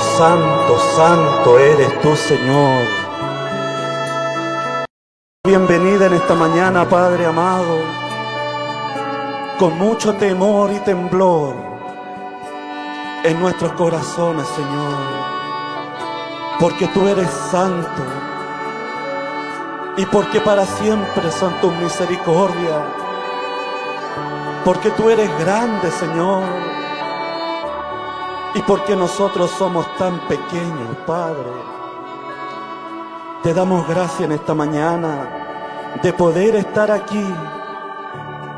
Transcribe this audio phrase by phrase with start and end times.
[0.00, 2.86] Santo, santo, eres tú, Señor.
[5.46, 7.76] Bienvenida en esta mañana, Padre amado,
[9.58, 11.54] con mucho temor y temblor
[13.24, 14.94] en nuestros corazones, Señor,
[16.58, 18.02] porque tú eres santo.
[19.98, 22.84] Y porque para siempre son tus misericordias,
[24.64, 26.69] porque tú eres grande, Señor
[28.54, 31.50] y porque nosotros somos tan pequeños, Padre.
[33.42, 37.24] Te damos gracias en esta mañana de poder estar aquí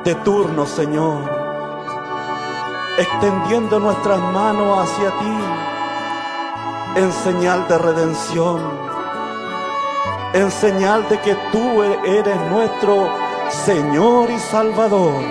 [0.04, 1.30] de turno, Señor,
[2.98, 5.36] extendiendo nuestras manos hacia ti
[6.96, 8.60] en señal de redención,
[10.32, 13.08] en señal de que tú eres nuestro
[13.50, 15.22] Señor y Salvador,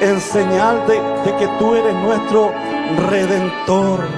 [0.00, 2.52] en señal de, de que tú eres nuestro
[3.08, 4.08] redentor.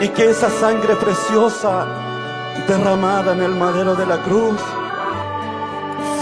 [0.00, 1.86] Y que esa sangre preciosa
[2.66, 4.60] derramada en el madero de la cruz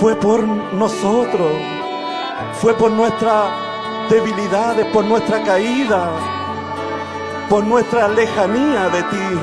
[0.01, 1.53] fue por nosotros,
[2.61, 3.51] fue por nuestras
[4.11, 6.11] debilidades, por nuestra caída,
[7.49, 9.41] por nuestra lejanía de ti.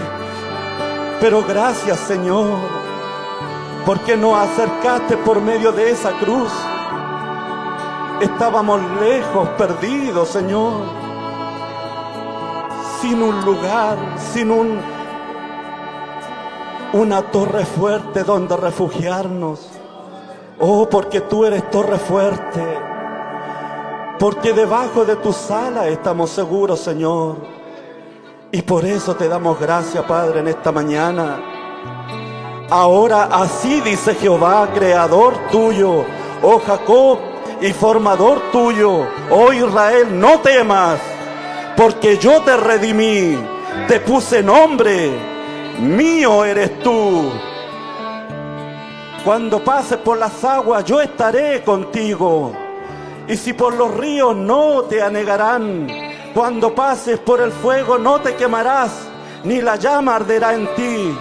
[1.21, 2.59] Pero gracias Señor,
[3.85, 6.51] porque nos acercaste por medio de esa cruz.
[8.21, 11.04] Estábamos lejos, perdidos, Señor
[13.05, 14.79] sin un lugar, sin un,
[16.93, 19.69] una torre fuerte donde refugiarnos.
[20.59, 22.63] Oh, porque tú eres torre fuerte.
[24.17, 27.35] Porque debajo de tu sala estamos seguros, Señor.
[28.51, 31.39] Y por eso te damos gracias, Padre, en esta mañana.
[32.71, 36.05] Ahora así dice Jehová, creador tuyo,
[36.41, 37.19] oh Jacob,
[37.61, 40.99] y formador tuyo, oh Israel, no temas
[41.75, 43.37] porque yo te redimí,
[43.87, 45.11] te puse nombre,
[45.79, 47.31] mío eres tú.
[49.23, 52.55] Cuando pases por las aguas, yo estaré contigo.
[53.27, 55.87] Y si por los ríos no te anegarán,
[56.33, 58.91] cuando pases por el fuego no te quemarás,
[59.43, 61.17] ni la llama arderá en ti.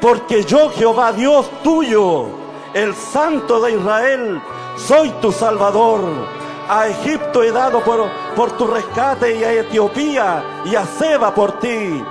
[0.00, 2.26] Porque yo, Jehová Dios tuyo,
[2.74, 4.40] el Santo de Israel,
[4.76, 6.37] soy tu Salvador
[6.68, 11.58] a Egipto he dado por, por tu rescate y a Etiopía y a Seba por
[11.58, 12.02] ti.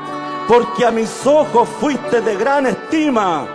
[0.47, 3.45] Porque a mis ojos fuiste de gran estima,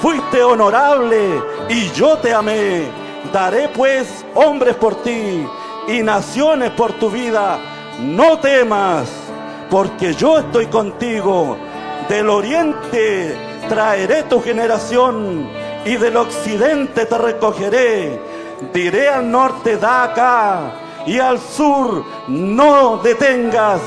[0.00, 2.86] fuiste honorable y yo te amé.
[3.32, 5.46] Daré pues hombres por ti
[5.88, 7.58] y naciones por tu vida.
[8.00, 9.08] No temas,
[9.70, 11.56] porque yo estoy contigo.
[12.08, 13.34] Del oriente
[13.68, 15.48] traeré tu generación
[15.86, 18.33] y del occidente te recogeré
[18.72, 20.72] diré al norte, da acá,
[21.06, 23.80] y al sur, no detengas.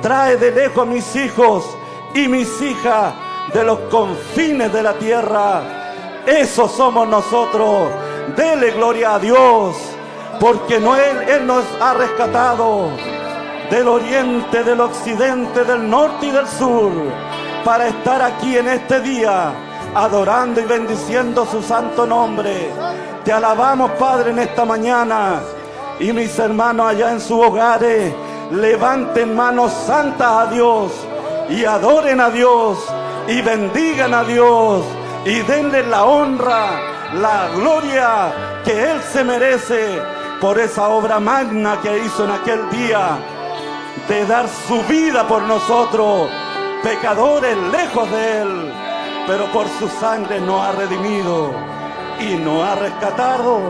[0.00, 1.64] Trae de lejos mis hijos
[2.14, 3.14] y mis hijas
[3.52, 5.62] de los confines de la tierra.
[6.26, 7.90] Eso somos nosotros.
[8.36, 9.76] Dele gloria a Dios,
[10.40, 12.90] porque no él, él nos ha rescatado
[13.70, 16.92] del oriente, del occidente, del norte y del sur,
[17.64, 19.52] para estar aquí en este día,
[19.94, 22.70] adorando y bendiciendo su santo nombre.
[23.24, 25.40] Te alabamos, Padre, en esta mañana.
[25.98, 28.12] Y mis hermanos allá en sus hogares,
[28.50, 30.92] levanten manos santas a Dios
[31.48, 32.78] y adoren a Dios
[33.26, 34.84] y bendigan a Dios
[35.24, 36.80] y denle la honra,
[37.14, 40.02] la gloria que Él se merece
[40.40, 43.16] por esa obra magna que hizo en aquel día
[44.06, 46.28] de dar su vida por nosotros,
[46.82, 48.72] pecadores lejos de Él,
[49.26, 51.74] pero por su sangre nos ha redimido
[52.20, 53.60] y nos ha rescatado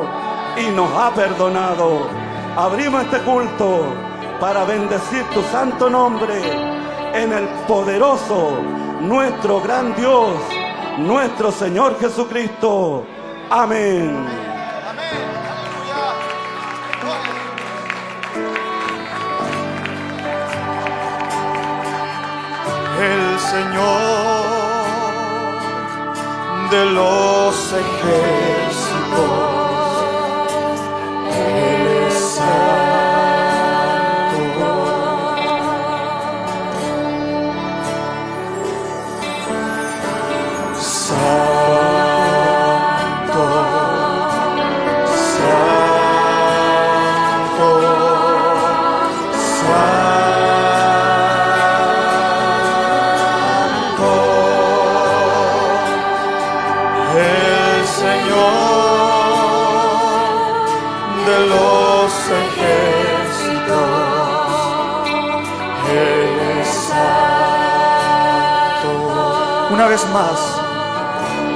[0.57, 2.09] y nos ha perdonado.
[2.57, 3.87] Abrimos este culto
[4.40, 6.35] para bendecir tu santo nombre
[7.14, 8.59] en el poderoso,
[9.00, 10.35] nuestro gran Dios,
[10.98, 13.04] nuestro Señor Jesucristo.
[13.50, 14.26] Amén.
[23.00, 24.33] El Señor
[26.74, 29.44] de los ejércitos.
[69.94, 70.61] vez más.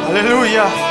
[0.08, 0.87] Aleluya.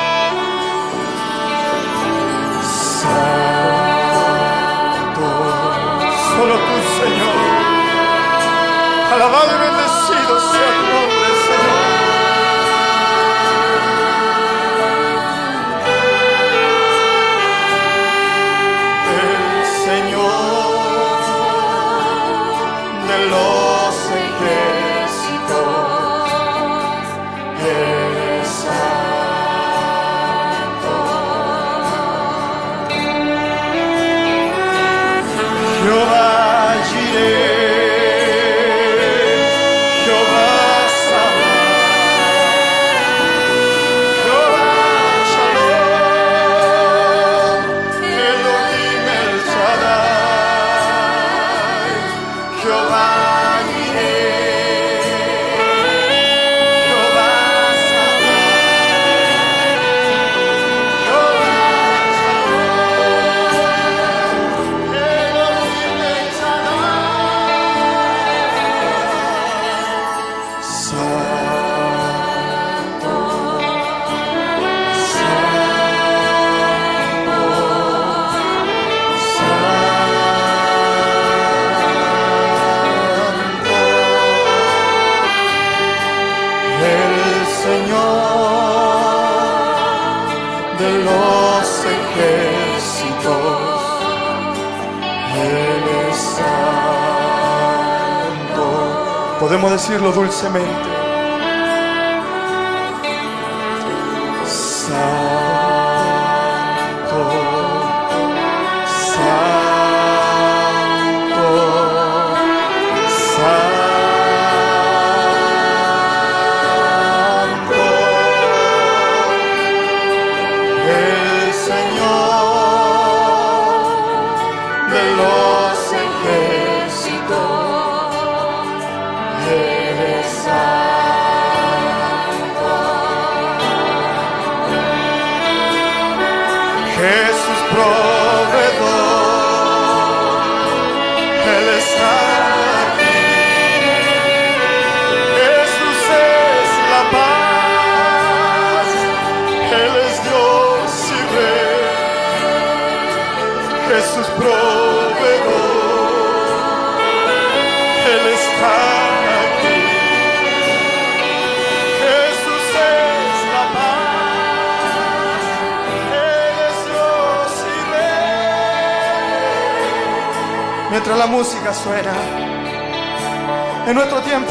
[99.98, 100.87] dirlo dolcemente.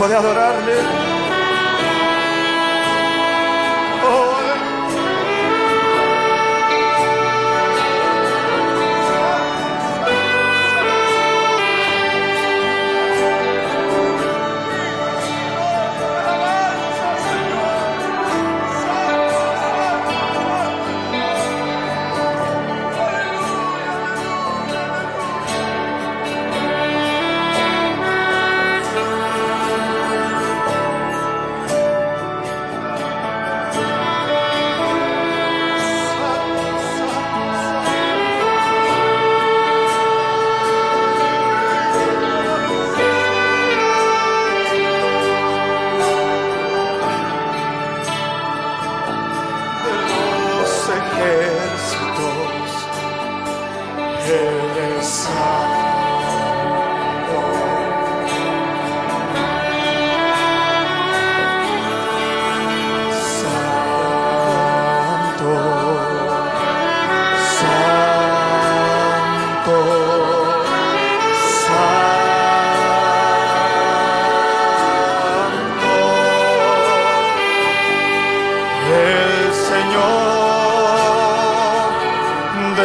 [0.09, 0.46] de adorar.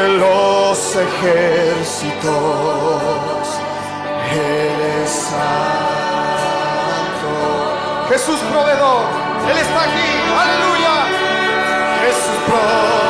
[0.07, 2.31] los ejércitos,
[4.31, 5.41] eres santo.
[8.09, 9.05] Jesús proveedor,
[9.49, 10.95] Él está aquí, aleluya.
[12.01, 13.00] Jesús proveedor.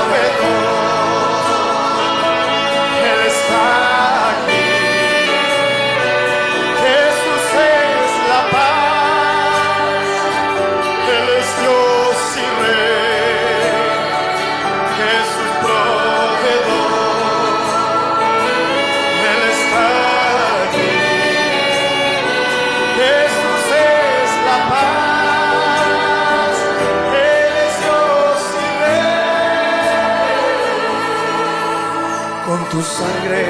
[32.82, 33.46] Tu sangre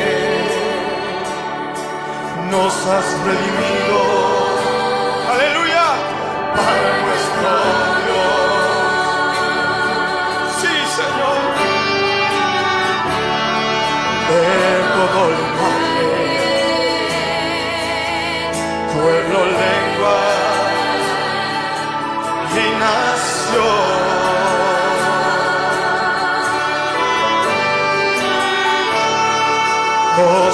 [2.50, 4.11] nos has redimido.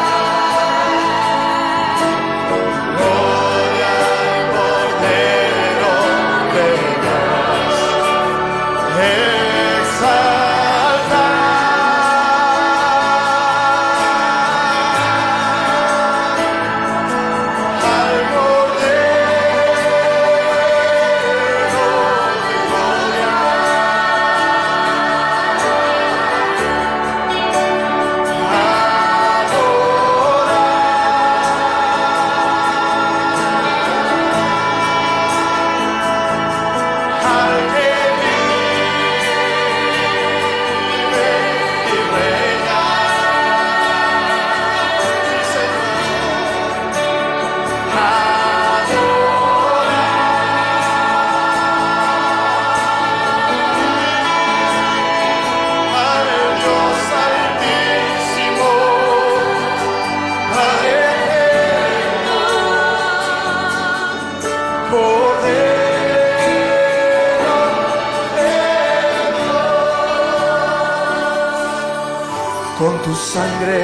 [73.36, 73.82] Sangre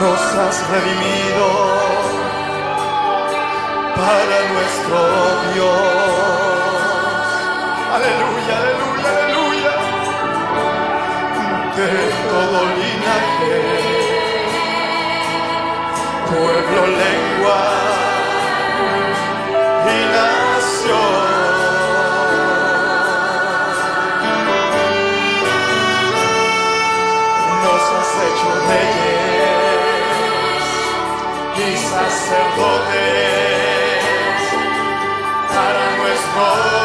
[0.00, 1.46] nos has redimido
[3.96, 4.98] para nuestro
[5.54, 5.80] Dios.
[7.96, 9.74] Aleluya, aleluya, aleluya.
[11.76, 11.90] De
[12.30, 13.54] todo linaje,
[16.28, 17.19] pueblo, lengua
[36.34, 36.79] para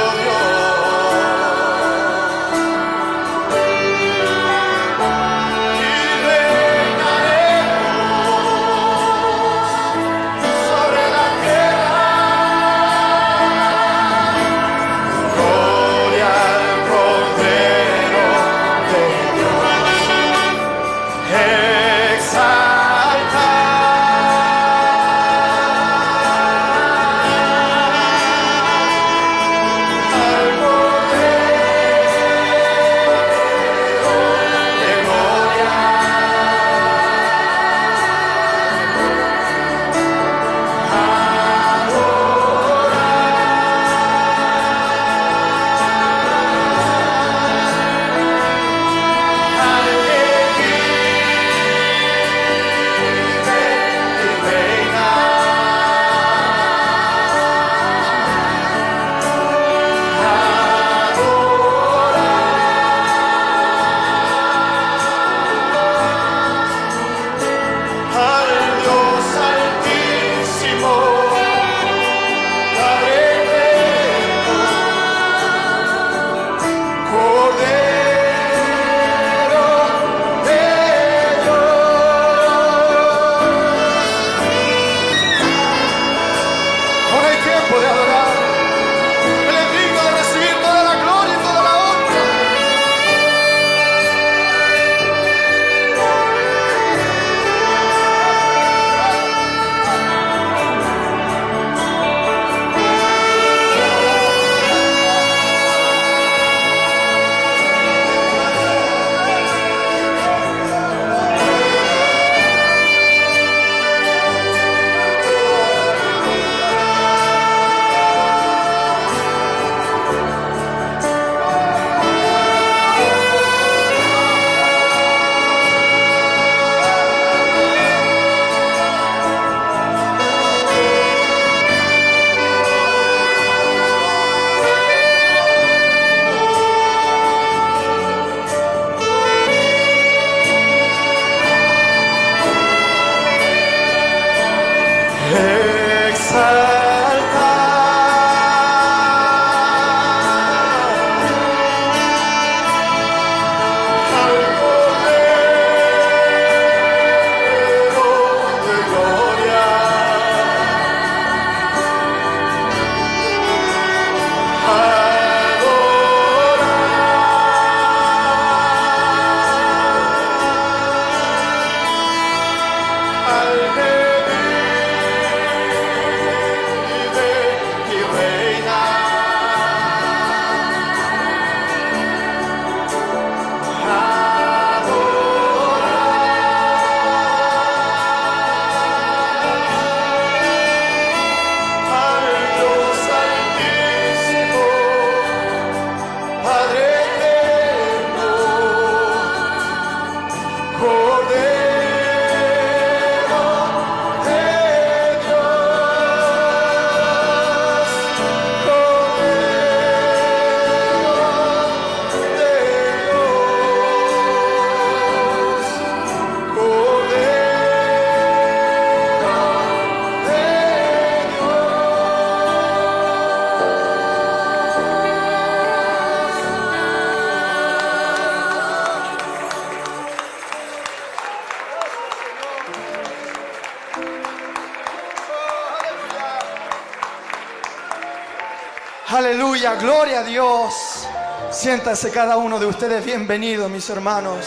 [239.80, 241.08] Gloria a Dios.
[241.52, 244.46] Siéntase cada uno de ustedes bienvenidos, mis hermanos.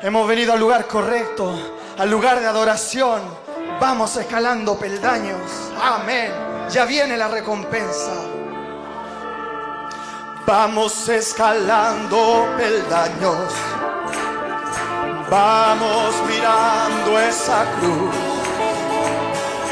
[0.00, 1.52] Hemos venido al lugar correcto,
[1.98, 3.20] al lugar de adoración.
[3.80, 5.40] Vamos escalando peldaños.
[5.80, 6.32] Amén.
[6.70, 8.12] Ya viene la recompensa.
[10.46, 13.52] Vamos escalando peldaños.
[15.30, 18.14] Vamos mirando esa cruz.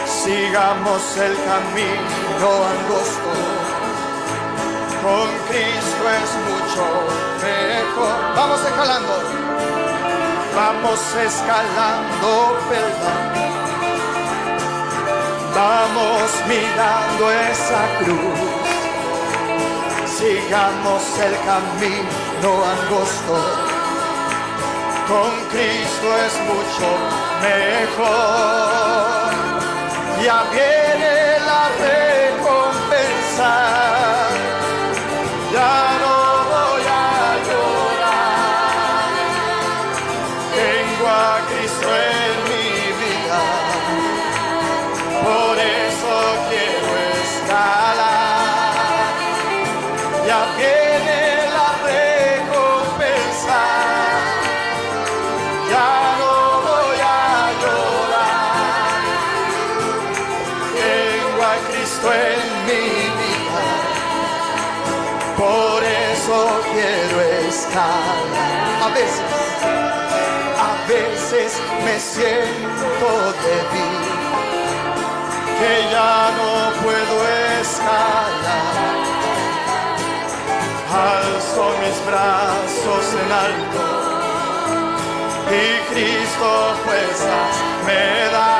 [0.04, 3.45] Sigamos el camino angosto
[5.06, 6.84] con Cristo es mucho
[7.46, 8.14] mejor.
[8.34, 9.14] Vamos escalando,
[10.56, 12.30] vamos escalando,
[12.68, 13.22] perdón.
[15.54, 18.40] Vamos mirando esa cruz.
[20.18, 23.36] Sigamos el camino angosto.
[25.10, 26.88] Con Cristo es mucho
[27.46, 29.30] mejor.
[30.24, 30.85] Ya viene
[67.78, 69.20] A veces,
[70.58, 73.08] a veces me siento
[73.44, 74.00] débil,
[75.58, 76.50] que ya no
[76.82, 77.16] puedo
[77.60, 78.96] escalar.
[80.90, 83.84] Alzo mis brazos en alto
[85.50, 85.52] y
[85.92, 86.48] Cristo
[86.82, 87.54] fuerzas
[87.84, 88.52] me da.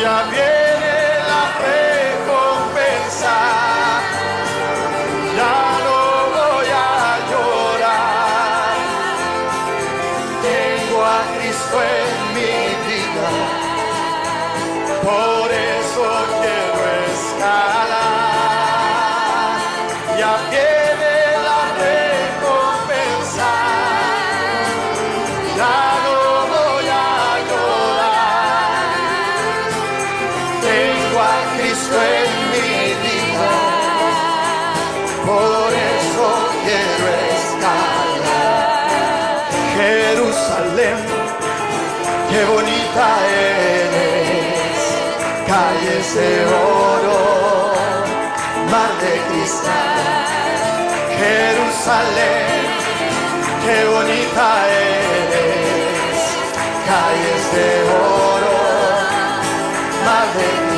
[0.00, 0.96] Ya viene
[1.28, 3.34] la recompensa.
[15.02, 16.04] Por eso
[16.40, 18.12] quiero escalar
[20.16, 20.72] y a pie
[21.02, 23.50] de la recompensa
[25.56, 26.20] ya no
[26.52, 26.94] voy a
[27.48, 28.94] llorar.
[30.62, 32.72] Tengo a Cristo en mi
[33.04, 33.54] vida,
[35.26, 36.26] por eso
[36.64, 38.62] quiero escalar.
[39.76, 41.21] Jerusalén
[42.32, 44.80] qué bonita eres,
[45.46, 47.74] calles de oro,
[48.70, 49.96] mar de cristal,
[51.18, 52.64] Jerusalén,
[53.64, 56.18] qué bonita eres,
[56.90, 57.68] calles de
[58.00, 58.56] oro,
[60.06, 60.71] mar de cristal.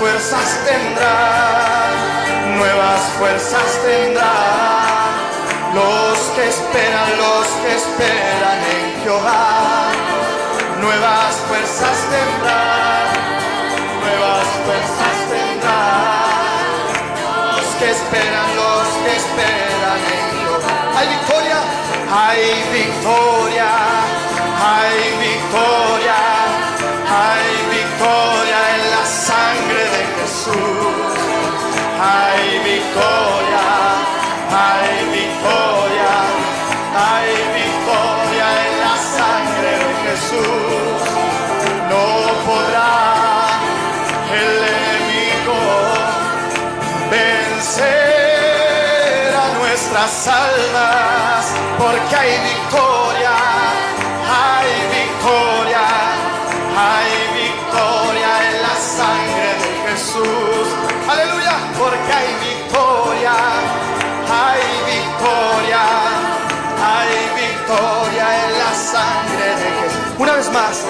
[0.00, 5.10] Fuerzas tendrán, nuevas fuerzas tendrán,
[5.74, 9.92] los que esperan, los que esperan en Jehová,
[10.80, 12.90] nuevas fuerzas tendrán
[14.00, 16.70] nuevas fuerzas tendrán.
[17.56, 20.74] Los que esperan, los que esperan en Jehová.
[20.96, 21.60] Hay victoria,
[22.22, 22.42] hay
[22.72, 23.70] victoria,
[24.72, 24.98] hay
[25.28, 25.89] victoria,
[32.02, 33.66] Hay victoria,
[34.50, 36.14] hay victoria,
[36.96, 37.30] hay
[37.60, 41.00] victoria en la sangre de Jesús.
[41.90, 42.04] No
[42.46, 42.94] podrá
[44.32, 45.60] el enemigo
[47.10, 48.10] vencer
[49.34, 51.42] a nuestras almas,
[51.78, 53.34] porque hay victoria,
[67.72, 70.14] en la sangre de Jesús.
[70.18, 70.84] Una vez más,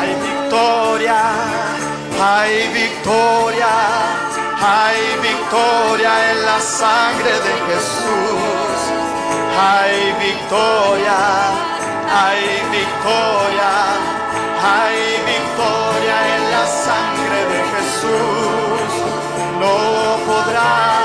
[0.00, 1.20] hay victoria,
[2.20, 3.74] hay victoria,
[4.60, 8.62] hay victoria en la sangre de Jesús.
[9.54, 11.18] Hay victoria,
[12.10, 12.42] hay
[12.72, 13.72] victoria,
[14.64, 14.98] hay
[15.32, 18.90] victoria en la sangre de Jesús.
[19.60, 21.01] No podrá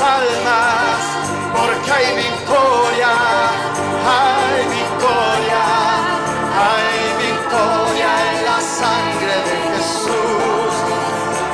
[0.00, 1.02] almas,
[1.56, 3.12] porque hay victoria,
[4.14, 5.64] hay victoria,
[6.68, 10.72] hay victoria en la sangre de Jesús,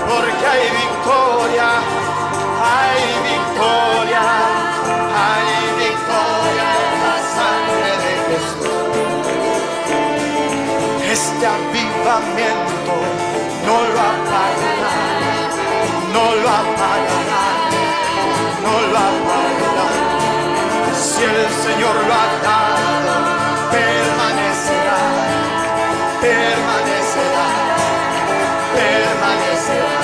[0.09, 1.69] porque hay victoria,
[2.77, 4.25] hay victoria,
[5.27, 5.49] hay
[5.85, 9.25] victoria en la sangre de Jesús.
[11.13, 12.95] Este avivamiento
[13.67, 15.11] no lo apagará
[16.13, 17.20] no lo apagarán,
[21.21, 23.15] Si el Señor lo ha dado,
[23.71, 25.01] permanecerá,
[26.19, 27.49] permanecerá,
[28.75, 30.01] permanecerá.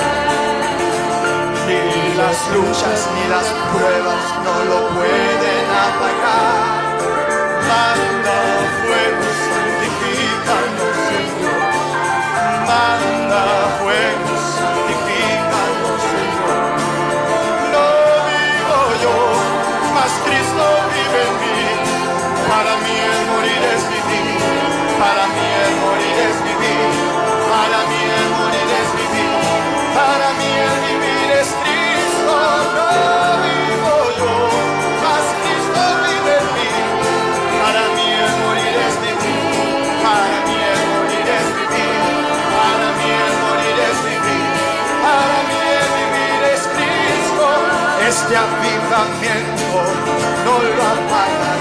[1.65, 6.56] Ni las luchas ni las pruebas no lo pueden apagar.
[22.57, 24.41] Para mí el morir es vivir,
[24.97, 26.89] para mí el morir es vivir,
[27.53, 29.37] para mí el morir es vivir,
[29.93, 32.33] para mí el vivir es Cristo.
[32.73, 32.89] No
[33.45, 34.33] vivo yo,
[35.03, 36.71] mas Cristo vive en mí.
[37.61, 39.53] Para mí el morir es vivir,
[40.01, 42.01] para mí el morir es vivir,
[42.57, 44.49] para mí el morir es vivir,
[45.05, 47.45] para mí el vivir es Cristo.
[48.01, 49.77] Este avivamiento
[50.45, 51.56] no lo apagará,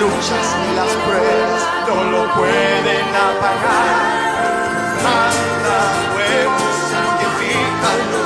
[0.00, 4.14] luchas y las pruebas no lo pueden apagar.
[5.04, 5.80] Anda,
[6.12, 8.23] fuego, santifícalo,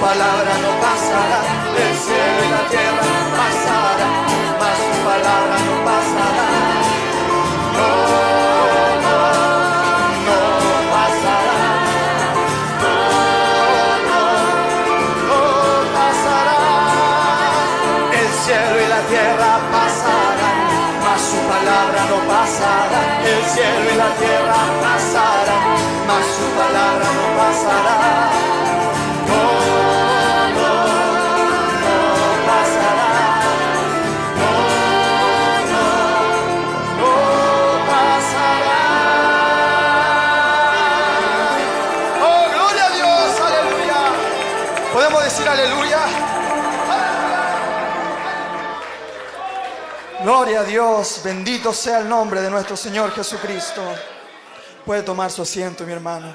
[0.00, 1.40] palabra no pasará.
[1.76, 3.08] El cielo y la tierra
[3.40, 4.14] pasarán,
[4.60, 6.48] mas su palabra no pasará.
[7.76, 7.90] No,
[9.04, 9.18] no,
[10.26, 10.38] no
[10.94, 11.58] pasará.
[12.82, 12.94] No,
[14.08, 14.22] no,
[15.28, 15.42] no
[15.96, 16.58] pasará.
[18.20, 20.58] El cielo y la tierra pasarán,
[21.04, 23.00] mas su palabra no pasará.
[23.32, 25.64] El cielo y la tierra pasarán,
[26.08, 28.65] mas su palabra no pasará.
[45.56, 46.00] Aleluya?
[50.22, 53.82] Gloria a Dios, bendito sea el nombre de nuestro Señor Jesucristo.
[54.84, 56.32] Puede tomar su asiento, mi hermano.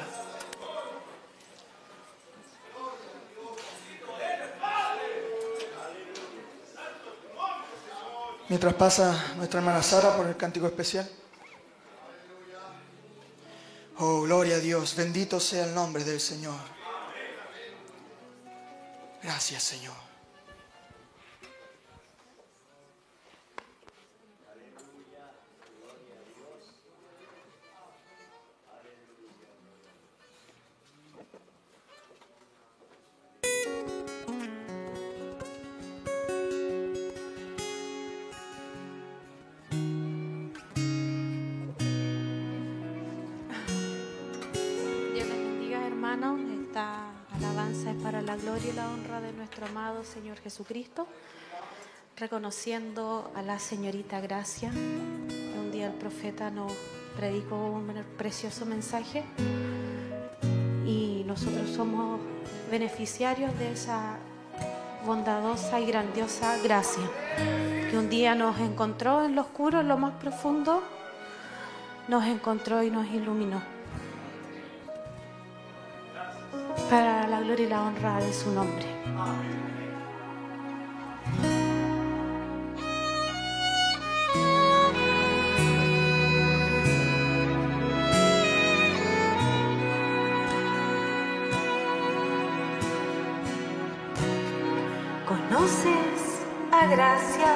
[8.50, 11.10] Mientras pasa nuestra hermana Sara por el cántico especial.
[13.98, 16.81] Oh, gloria a Dios, bendito sea el nombre del Señor.
[19.24, 19.94] Gracias, Señor.
[45.14, 46.51] Dios les bendiga, hermanos.
[47.88, 51.08] Es para la gloria y la honra de nuestro amado Señor Jesucristo,
[52.16, 54.70] reconociendo a la señorita Gracia.
[54.70, 56.72] Un día el profeta nos
[57.18, 59.24] predicó un precioso mensaje
[60.86, 62.20] y nosotros somos
[62.70, 64.18] beneficiarios de esa
[65.04, 67.10] bondadosa y grandiosa gracia
[67.90, 70.84] que un día nos encontró en lo oscuro, en lo más profundo,
[72.08, 73.81] nos encontró y nos iluminó.
[76.92, 78.86] Para la gloria y la honra de su nombre.
[95.26, 96.42] Conoces
[96.74, 97.54] a gracia,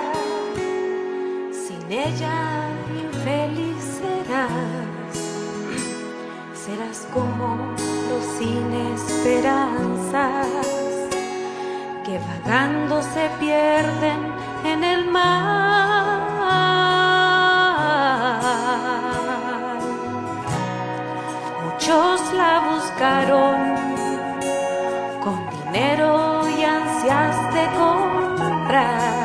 [1.51, 2.69] sin ella
[3.03, 4.85] infeliz serás
[6.65, 7.05] serás
[8.37, 10.47] sin esperanzas
[12.03, 14.33] que vagando se pierden
[14.65, 16.25] en el mar.
[21.63, 23.75] Muchos la buscaron
[25.23, 29.15] con dinero y ansias de comprar.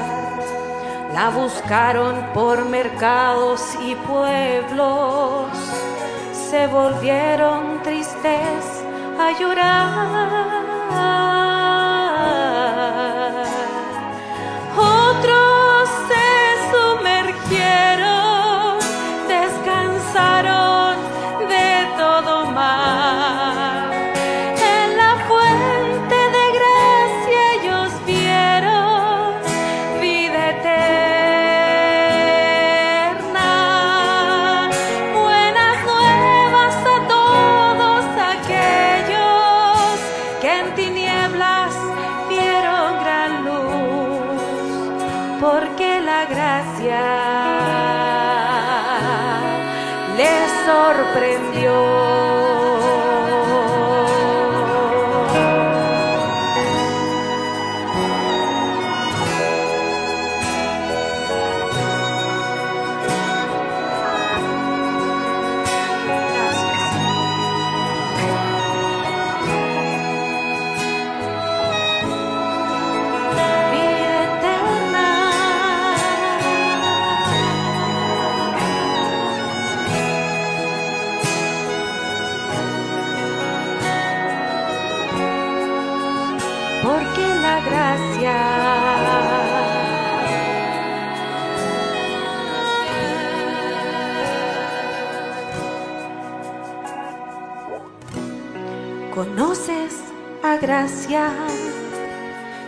[1.14, 5.48] La buscaron por mercados y pueblos
[6.32, 8.80] se volvieron tristes
[9.21, 10.59] a llorar.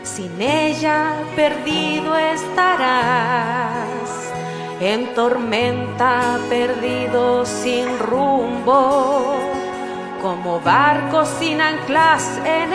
[0.03, 4.11] sin ella perdido estarás,
[4.81, 9.37] en tormenta perdido sin rumbo,
[10.21, 12.72] como barco sin anclas en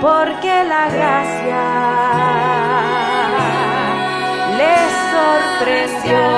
[0.00, 1.64] porque la gracia
[4.56, 6.37] les sorprendió.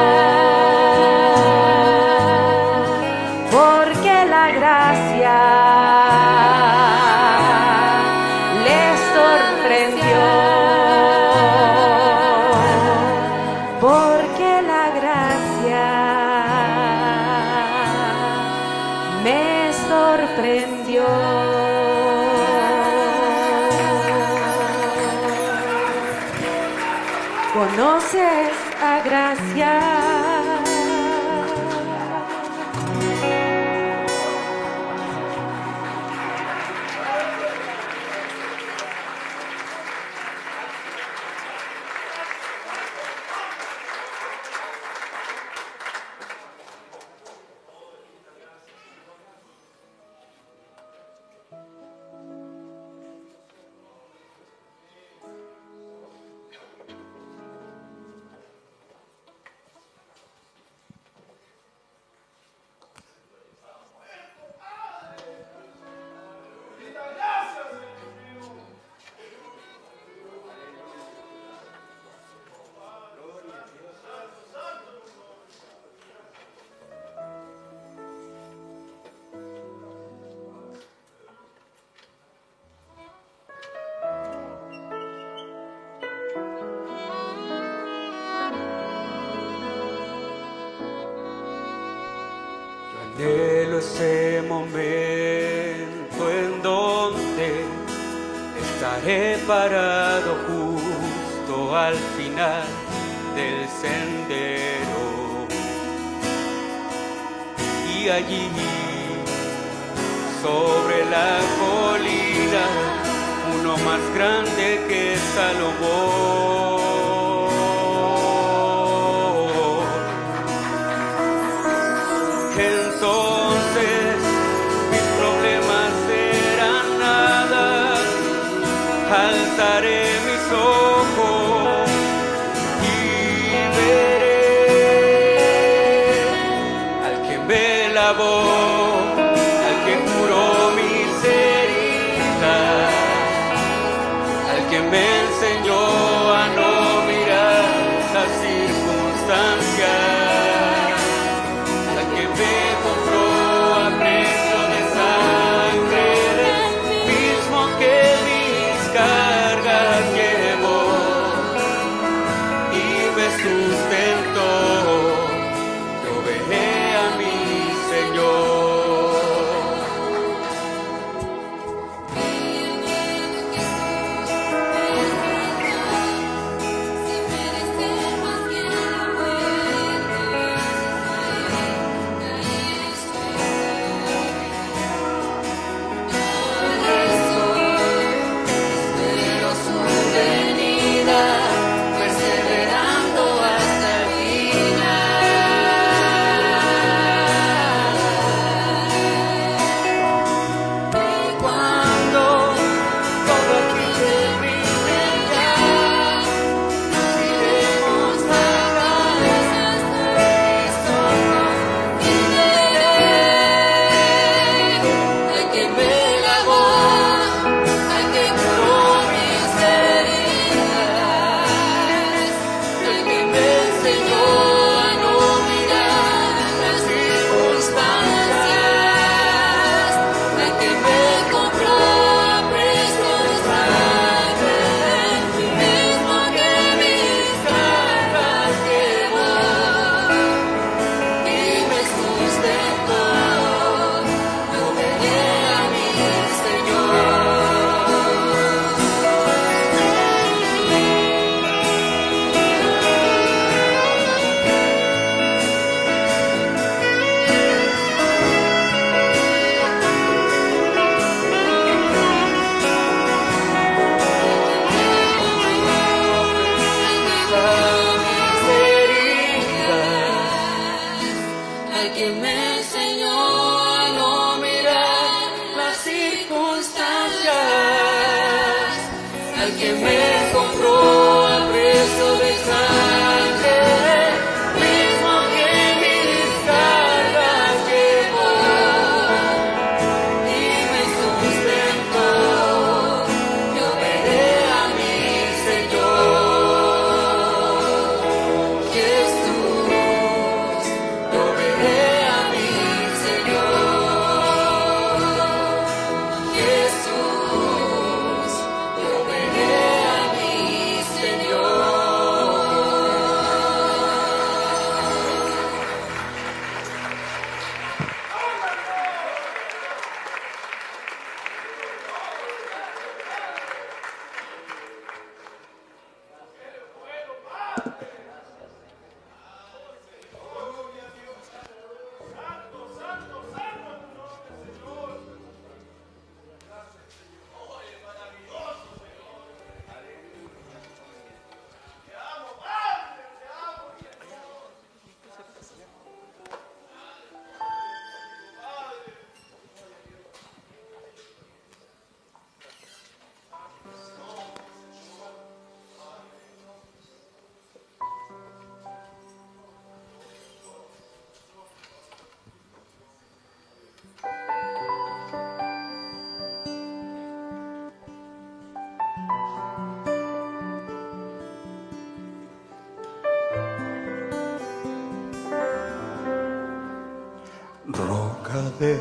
[378.61, 378.79] De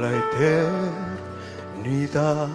[0.00, 0.10] la
[1.82, 2.48] eternidad.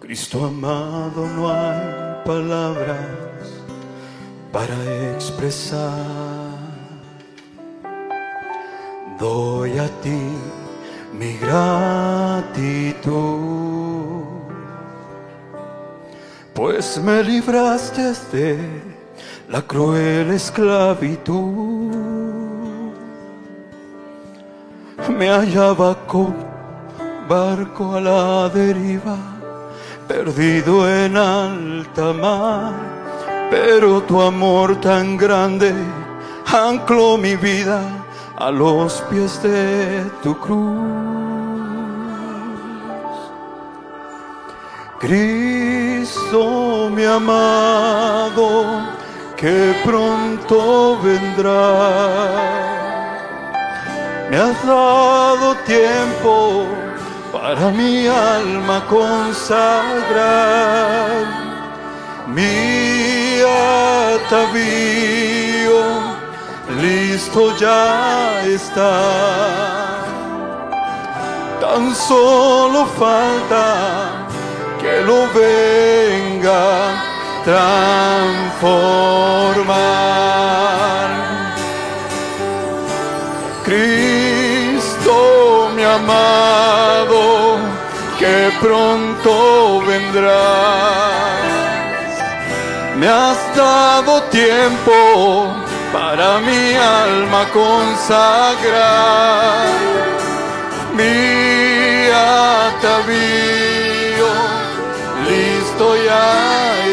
[0.00, 1.78] Cristo amado, no hay
[2.24, 2.98] palabras
[4.52, 4.74] para
[5.14, 6.58] expresar.
[9.20, 10.20] Doy a ti
[11.12, 13.12] mi gratitud,
[16.52, 18.58] pues me libraste de
[19.48, 21.69] la cruel esclavitud.
[25.18, 26.34] Me hallaba con
[27.28, 29.16] barco a la deriva,
[30.08, 32.72] perdido en alta mar,
[33.50, 35.74] pero tu amor tan grande
[36.46, 37.82] ancló mi vida
[38.38, 41.20] a los pies de tu cruz.
[44.98, 48.64] Cristo mi amado,
[49.36, 52.79] que pronto vendrá.
[54.30, 56.64] Me has dado tiempo
[57.32, 60.20] para mi alma consagrar.
[62.28, 63.40] Mi
[64.14, 64.60] atavío
[66.80, 69.98] listo ya está.
[71.60, 74.28] Tan solo falta
[74.80, 76.94] que lo venga
[77.44, 79.10] transformar.
[83.64, 84.09] Cristo
[86.00, 87.58] amado,
[88.18, 91.40] que pronto vendrás.
[92.96, 94.92] Me has dado tiempo
[95.92, 98.90] para mi alma consagrar.
[100.98, 102.08] Mi
[102.68, 104.30] atavío
[105.28, 106.30] listo ya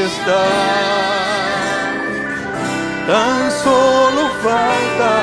[0.05, 0.45] está.
[3.07, 5.13] Tan solo falta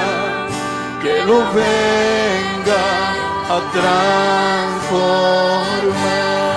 [1.03, 3.03] que lo venga
[3.47, 6.53] a transformar.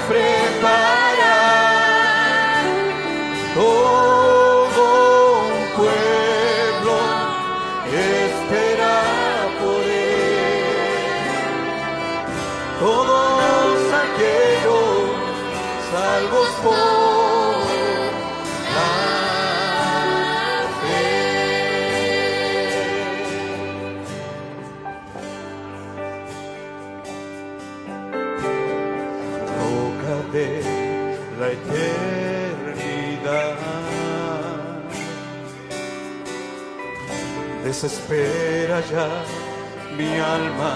[0.00, 0.39] sofrer.
[37.82, 39.08] Desespera ya
[39.96, 40.74] mi alma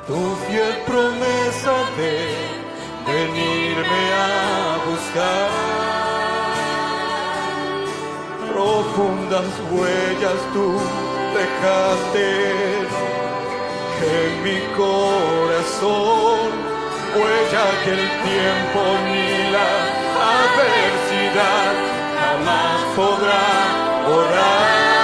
[0.08, 2.16] tu fiel promesa de
[3.08, 5.52] venirme a buscar.
[8.52, 10.68] Profundas huellas tú
[11.34, 13.09] dejaste
[14.02, 16.50] en mi corazón,
[17.16, 19.70] huella que el tiempo ni la
[20.42, 21.74] adversidad
[22.20, 24.99] jamás podrá borrar.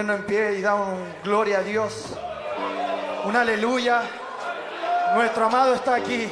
[0.00, 2.06] En pie y dar un gloria a Dios.
[3.24, 4.02] Un aleluya.
[5.14, 6.30] Nuestro amado está aquí.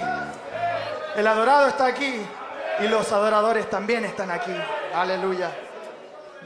[1.16, 2.20] El adorado está aquí.
[2.80, 4.54] Y los adoradores también están aquí.
[4.94, 5.50] Aleluya.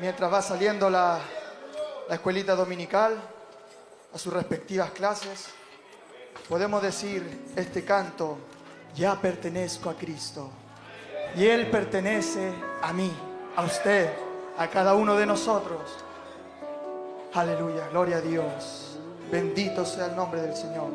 [0.01, 1.19] Mientras va saliendo la,
[2.09, 3.21] la escuelita dominical
[4.15, 5.49] a sus respectivas clases,
[6.49, 8.39] podemos decir este canto,
[8.95, 10.51] ya pertenezco a Cristo.
[11.37, 13.13] Y Él pertenece a mí,
[13.57, 14.11] a usted,
[14.57, 15.83] a cada uno de nosotros.
[17.33, 18.99] Aleluya, gloria a Dios.
[19.31, 20.91] Bendito sea el nombre del Señor.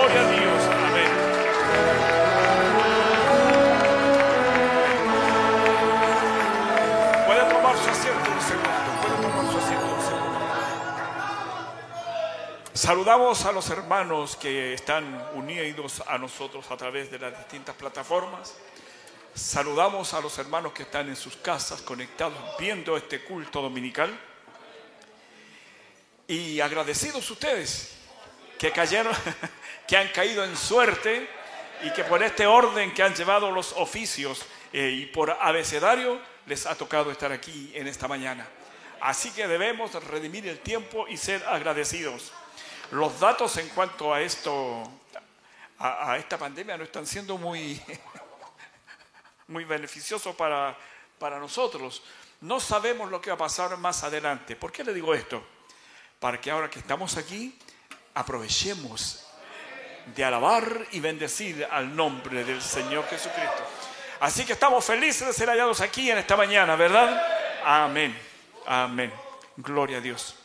[0.00, 0.62] Gloria a Dios.
[0.64, 1.10] Amén.
[7.26, 8.90] Puede tomar su asiento un segundo.
[9.02, 10.40] Puede tomar su asiento un segundo.
[12.72, 18.54] Saludamos a los hermanos que están unidos a nosotros a través de las distintas plataformas.
[19.34, 24.18] Saludamos a los hermanos que están en sus casas conectados viendo este culto dominical.
[26.26, 28.00] Y agradecidos ustedes
[28.60, 29.14] que cayeron,
[29.90, 31.28] que han caído en suerte
[31.82, 36.64] y que por este orden que han llevado los oficios eh, y por abecedario les
[36.66, 38.46] ha tocado estar aquí en esta mañana.
[39.00, 42.30] Así que debemos redimir el tiempo y ser agradecidos.
[42.92, 44.88] Los datos en cuanto a esto,
[45.80, 47.82] a, esta pandemia, no están siendo muy,
[49.48, 50.78] muy beneficiosos para,
[51.18, 52.04] para nosotros.
[52.42, 54.54] No sabemos lo que va a pasar más adelante.
[54.54, 55.44] ¿Por qué le digo esto?
[56.20, 57.58] Para que ahora que estamos aquí,
[58.14, 59.26] aprovechemos
[60.14, 63.66] de alabar y bendecir al nombre del Señor Jesucristo.
[64.20, 67.22] Así que estamos felices de ser hallados aquí en esta mañana, ¿verdad?
[67.64, 68.16] Amén.
[68.66, 69.12] Amén.
[69.56, 70.36] Gloria a Dios.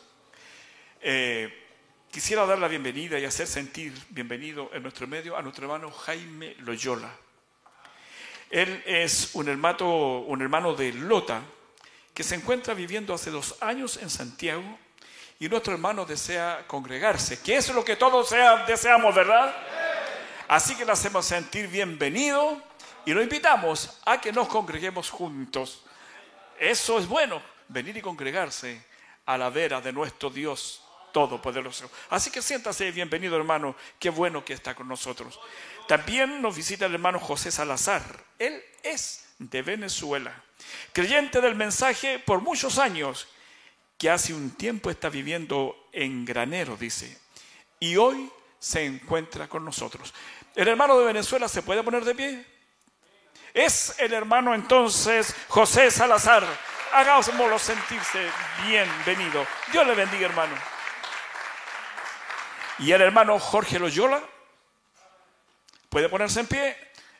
[1.00, 1.66] Eh,
[2.10, 6.54] quisiera dar la bienvenida y hacer sentir bienvenido en nuestro medio a nuestro hermano Jaime
[6.60, 7.10] Loyola.
[8.50, 11.42] Él es un hermano, un hermano de Lota
[12.14, 14.78] que se encuentra viviendo hace dos años en Santiago
[15.38, 19.54] y nuestro hermano desea congregarse, que es lo que todos sea- deseamos, ¿verdad?
[20.48, 22.62] Así que le hacemos sentir bienvenido
[23.04, 25.82] y lo invitamos a que nos congreguemos juntos.
[26.58, 28.82] Eso es bueno, venir y congregarse
[29.26, 30.82] a la vera de nuestro Dios
[31.12, 31.90] Todopoderoso.
[32.10, 33.74] Así que siéntase bienvenido, hermano.
[33.98, 35.40] Qué bueno que está con nosotros.
[35.88, 38.02] También nos visita el hermano José Salazar.
[38.38, 40.32] Él es de Venezuela,
[40.92, 43.28] creyente del mensaje por muchos años,
[43.98, 47.18] que hace un tiempo está viviendo en Granero, dice,
[47.80, 50.12] y hoy se encuentra con nosotros.
[50.54, 52.46] El hermano de Venezuela se puede poner de pie.
[53.52, 56.44] Es el hermano entonces José Salazar.
[56.92, 58.26] Hagámoslo sentirse
[58.66, 59.46] bienvenido.
[59.72, 60.54] Dios le bendiga, hermano.
[62.78, 64.22] Y el hermano Jorge Loyola
[65.88, 66.76] puede ponerse en pie.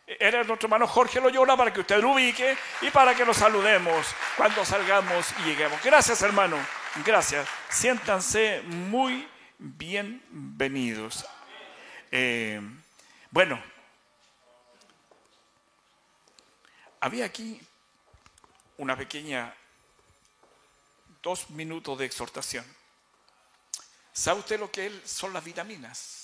[0.07, 4.07] Era nuestro hermano Jorge Loyola para que usted lo ubique y para que lo saludemos
[4.37, 5.83] cuando salgamos y lleguemos.
[5.83, 6.57] Gracias, hermano.
[7.05, 7.49] Gracias.
[7.69, 9.27] Siéntanse muy
[9.59, 11.27] bienvenidos.
[12.13, 12.61] Eh,
[13.33, 13.61] bueno,
[17.01, 17.61] había aquí
[18.79, 19.53] una pequeña,
[21.21, 22.65] dos minutos de exhortación.
[24.13, 26.16] ¿Sabe usted lo que son las vitaminas?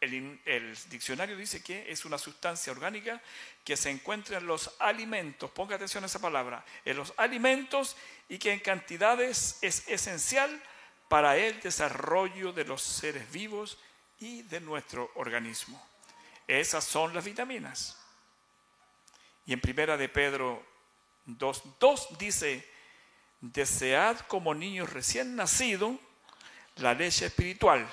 [0.00, 3.20] El, diccionario dice que es una sustancia orgánica
[3.64, 7.96] que se encuentra en los alimentos, ponga atención a esa palabra, en los alimentos
[8.28, 10.62] y que en cantidades es esencial
[11.08, 13.78] para el desarrollo de los seres vivos
[14.20, 15.84] y de nuestro organismo.
[16.46, 17.96] Esas son las vitaminas.
[19.46, 20.64] Y en primera de Pedro
[21.26, 22.68] 2.2 dice,
[23.40, 25.96] desead como niños recién nacidos
[26.76, 27.88] la leche espiritual,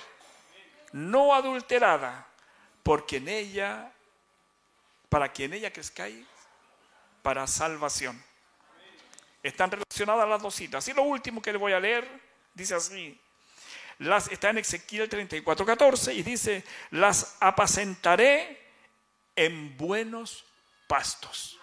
[0.96, 2.26] no adulterada,
[2.82, 3.92] porque en ella,
[5.10, 6.24] para que en ella crezcáis
[7.20, 8.22] para salvación.
[9.42, 10.88] Están relacionadas las dos citas.
[10.88, 12.08] Y lo último que le voy a leer
[12.54, 13.20] dice así.
[13.98, 18.58] Las, está en Ezequiel 34:14 y dice, las apacentaré
[19.34, 20.46] en buenos
[20.86, 21.60] pastos.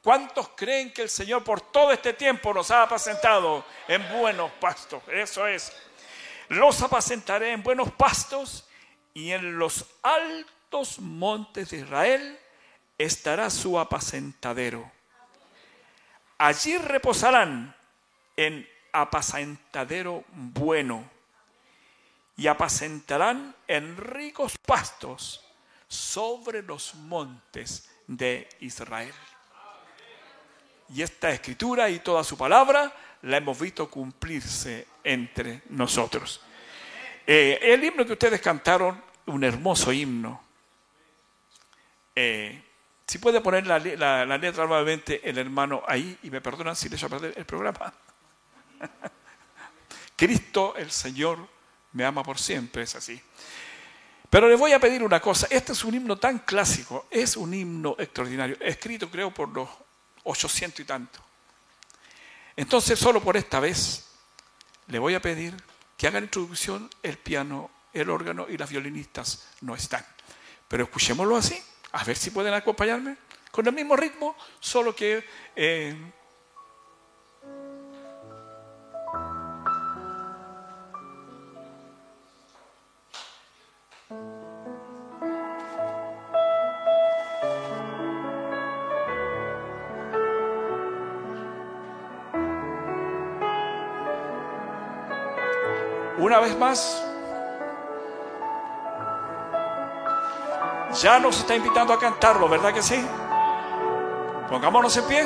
[0.00, 5.02] ¿Cuántos creen que el Señor por todo este tiempo nos ha apacentado en buenos pastos?
[5.08, 5.72] Eso es.
[6.48, 8.68] Los apacentaré en buenos pastos
[9.14, 12.38] y en los altos montes de Israel
[12.98, 14.90] estará su apacentadero.
[16.38, 17.74] Allí reposarán
[18.36, 21.08] en apacentadero bueno
[22.36, 25.44] y apacentarán en ricos pastos
[25.88, 29.14] sobre los montes de Israel.
[30.90, 32.92] y esta escritura y toda su palabra
[33.24, 36.40] la hemos visto cumplirse entre nosotros.
[37.26, 40.42] Eh, el himno que ustedes cantaron, un hermoso himno.
[42.14, 42.62] Eh,
[43.06, 47.06] si puede poner la, letra nuevamente el hermano ahí y me perdonan si le echo
[47.06, 47.92] a perder el programa.
[50.16, 51.38] Cristo el Señor
[51.92, 53.20] me ama por siempre, es así.
[54.28, 57.54] Pero les voy a pedir una cosa, este es un himno tan clásico, es un
[57.54, 59.68] himno extraordinario, escrito creo por los
[60.24, 61.33] 800 y tanto.
[62.56, 64.06] Entonces, solo por esta vez,
[64.88, 65.54] le voy a pedir
[65.96, 70.04] que hagan introducción, el piano, el órgano y las violinistas no están.
[70.68, 71.60] Pero escuchémoslo así,
[71.92, 73.16] a ver si pueden acompañarme,
[73.50, 75.24] con el mismo ritmo, solo que...
[75.54, 76.12] Eh,
[96.24, 97.04] Una vez más,
[101.02, 103.04] ya nos está invitando a cantarlo, ¿verdad que sí?
[104.48, 105.22] Pongámonos en pie.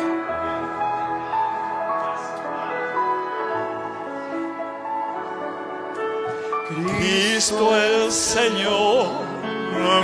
[6.67, 9.07] Cristo el Señor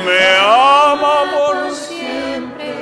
[0.06, 2.72] me ama por siempre,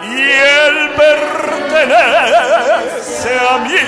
[0.03, 0.15] y
[0.63, 2.11] él pertenece
[3.51, 3.81] a mí.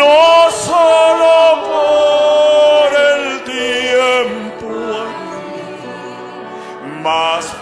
[0.00, 1.32] No solo
[1.66, 1.99] por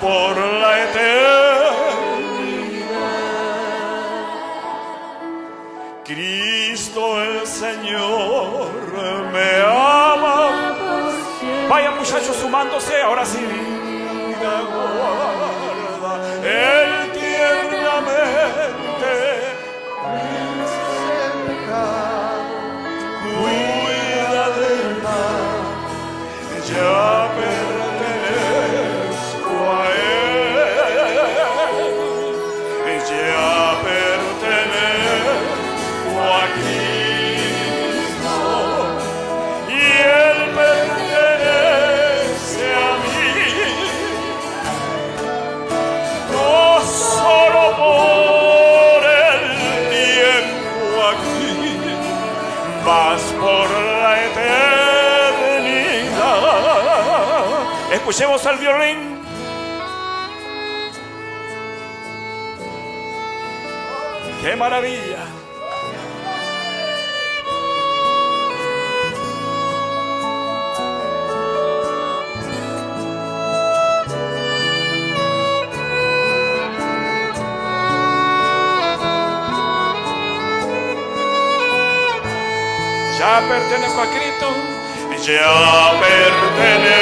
[0.01, 1.29] por la eternidad.
[6.05, 8.71] Cristo el Señor
[9.33, 10.75] me ama.
[11.69, 13.39] Vayan muchachos sumándose, ahora sí.
[16.01, 16.98] Guarda, él
[58.09, 59.21] Escuchemos al violín.
[64.41, 65.27] ¡Qué maravilla!
[83.19, 84.47] Ya pertenezco a Cristo,
[85.27, 86.98] ya pertenezco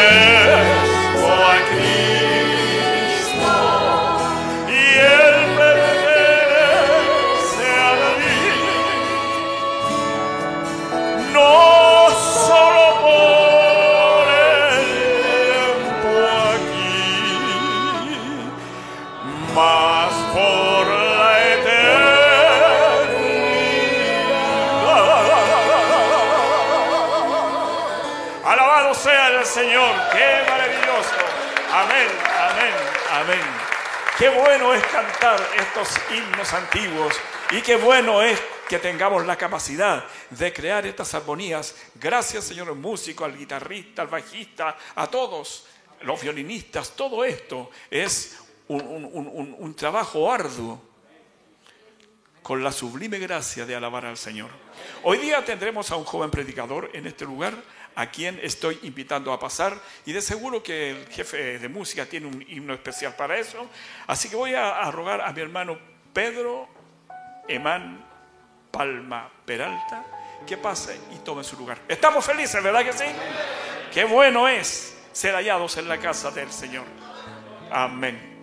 [34.18, 37.14] Qué bueno es cantar estos himnos antiguos
[37.50, 41.74] y qué bueno es que tengamos la capacidad de crear estas armonías.
[41.96, 45.66] Gracias, Señor músico, al guitarrista, al bajista, a todos,
[46.00, 46.96] los violinistas.
[46.96, 48.38] Todo esto es
[48.68, 50.82] un, trabajo arduo
[52.42, 54.48] con la sublime gracia de alabar al Señor.
[55.02, 57.52] Hoy día tendremos a un joven predicador en este lugar,
[57.96, 62.26] a quien estoy invitando a pasar, y de seguro que el jefe de música tiene
[62.26, 63.68] un himno especial para eso.
[64.06, 65.78] Así que voy a, a rogar a mi hermano
[66.12, 66.68] Pedro
[67.48, 68.04] Emán
[68.70, 70.04] Palma Peralta
[70.46, 71.78] que pase y tome su lugar.
[71.88, 73.04] Estamos felices, ¿verdad que sí?
[73.92, 76.84] Qué bueno es ser hallados en la casa del Señor.
[77.70, 78.36] Amén.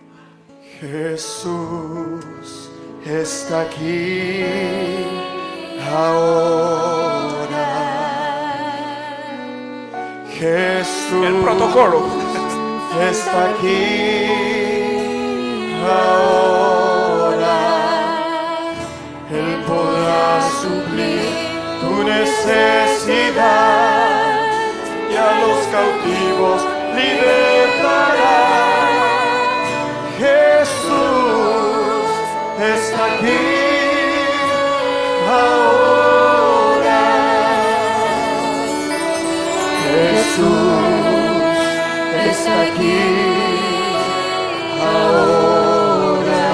[0.80, 2.70] Jesús
[3.06, 4.44] está aquí
[5.92, 7.13] ahora.
[10.44, 12.00] Jesús El protocolo.
[13.00, 14.26] está aquí
[15.88, 17.56] ahora.
[19.30, 21.24] Él podrá suplir
[21.80, 23.46] tu necesidad
[25.10, 26.60] y a los cautivos
[26.94, 28.38] libertará.
[30.18, 32.04] Jesús
[32.60, 33.40] está aquí
[35.26, 36.23] ahora.
[39.94, 40.42] Jesús
[42.28, 43.02] está aquí
[44.82, 46.46] ahora.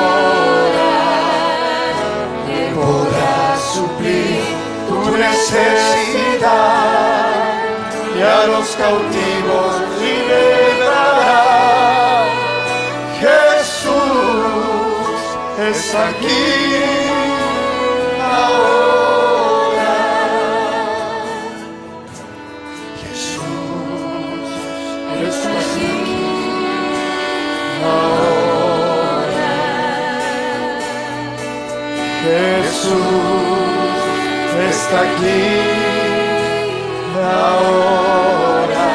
[2.56, 3.38] Él podrá
[3.74, 4.44] suplir
[4.88, 6.46] tu necesidad
[8.16, 10.55] y a los cautivos libertará.
[15.70, 16.28] Está aquí
[18.22, 19.96] ahora.
[23.02, 24.50] Jesús
[25.28, 25.94] está aquí
[27.84, 29.54] ahora.
[32.24, 33.00] Jesús
[34.70, 35.42] está aquí
[37.16, 38.88] ahora.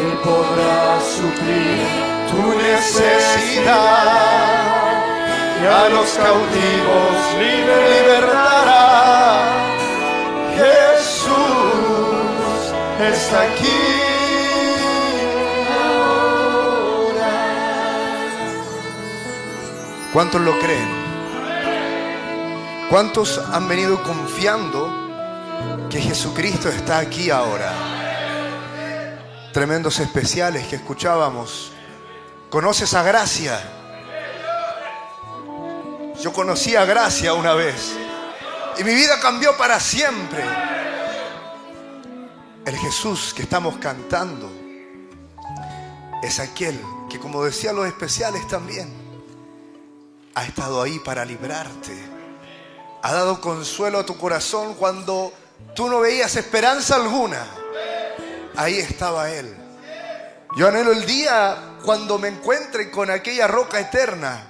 [0.00, 1.82] Él podrá suplir
[2.30, 4.49] tu necesidad
[5.62, 8.80] y a los cautivos libertará.
[10.56, 11.34] Jesús
[13.00, 14.10] está aquí.
[20.12, 20.88] ¿Cuántos lo creen?
[22.90, 24.90] ¿Cuántos han venido confiando
[25.88, 27.72] que Jesucristo está aquí ahora?
[29.52, 31.70] Tremendos especiales que escuchábamos.
[32.48, 33.79] ¿Conoces a Gracia?
[36.22, 37.94] Yo conocí a Gracia una vez
[38.78, 40.44] y mi vida cambió para siempre.
[42.66, 44.50] El Jesús que estamos cantando
[46.22, 46.78] es aquel
[47.08, 48.92] que, como decían los especiales también,
[50.34, 51.98] ha estado ahí para librarte.
[53.02, 55.32] Ha dado consuelo a tu corazón cuando
[55.74, 57.46] tú no veías esperanza alguna.
[58.56, 59.56] Ahí estaba Él.
[60.54, 64.49] Yo anhelo el día cuando me encuentre con aquella roca eterna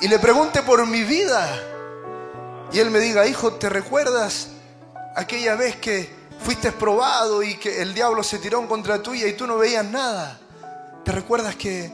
[0.00, 1.48] y le pregunte por mi vida
[2.72, 4.48] y Él me diga, hijo, ¿te recuerdas
[5.14, 6.14] aquella vez que
[6.44, 9.84] fuiste probado y que el diablo se tiró en contra tuya y tú no veías
[9.84, 10.38] nada?
[11.04, 11.90] ¿Te recuerdas que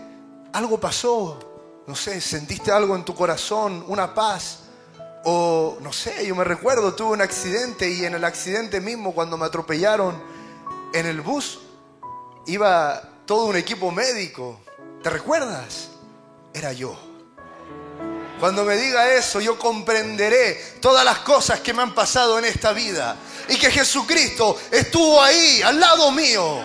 [0.53, 1.39] algo pasó?
[1.87, 4.61] No sé, sentiste algo en tu corazón, una paz.
[5.24, 9.37] O no sé, yo me recuerdo, tuve un accidente y en el accidente mismo cuando
[9.37, 10.20] me atropellaron
[10.93, 11.61] en el bus
[12.47, 14.59] iba todo un equipo médico.
[15.03, 15.91] ¿Te recuerdas?
[16.53, 17.11] Era yo.
[18.43, 22.73] Cuando me diga eso, yo comprenderé todas las cosas que me han pasado en esta
[22.73, 23.14] vida.
[23.48, 26.60] Y que Jesucristo estuvo ahí, al lado mío.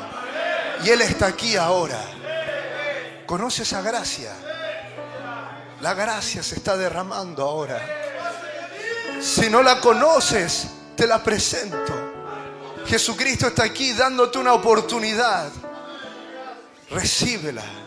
[0.83, 2.03] Y Él está aquí ahora.
[3.27, 4.33] ¿Conoce esa gracia?
[5.79, 7.79] La gracia se está derramando ahora.
[9.21, 11.93] Si no la conoces, te la presento.
[12.87, 15.51] Jesucristo está aquí dándote una oportunidad.
[16.89, 17.86] Recíbela.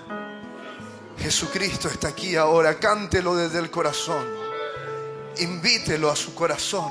[1.21, 2.79] Jesucristo está aquí ahora.
[2.79, 4.27] Cántelo desde el corazón.
[5.39, 6.91] Invítelo a su corazón.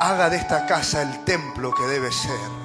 [0.00, 2.60] Haga de esta casa el templo que debe ser.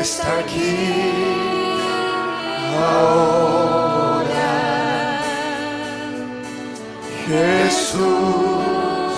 [0.00, 0.78] Está aquí
[2.70, 3.27] ahora.
[7.28, 9.12] Jesús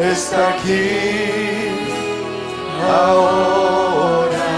[0.00, 1.70] está aquí
[2.88, 4.50] ahora.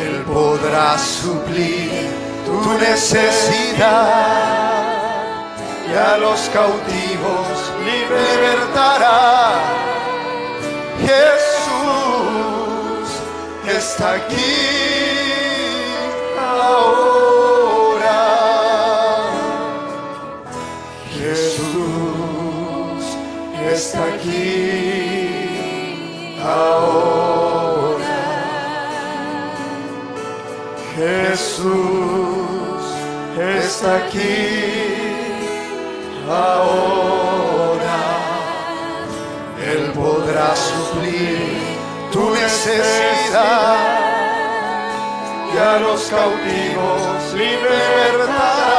[0.00, 2.10] Él podrá suplir
[2.44, 4.10] tu necesidad
[5.88, 9.52] y a los cautivos libertará.
[10.98, 12.10] Jesús
[13.68, 14.56] está aquí
[16.36, 17.19] ahora.
[23.80, 25.48] Está aquí
[26.44, 28.18] ahora.
[30.96, 32.82] Jesús
[33.38, 34.36] está aquí
[36.28, 38.00] ahora.
[39.70, 41.38] Él podrá suplir
[42.12, 43.78] tu necesidad
[45.54, 48.69] y a los cautivos libertará.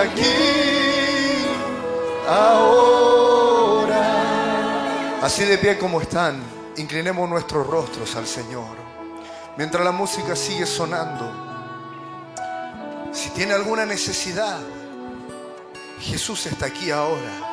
[0.00, 1.46] Aquí
[2.28, 3.92] ahora.
[5.22, 6.42] Así de pie como están,
[6.76, 8.76] inclinemos nuestros rostros al Señor.
[9.56, 11.30] Mientras la música sigue sonando,
[13.12, 14.58] si tiene alguna necesidad,
[16.00, 17.50] Jesús está aquí ahora.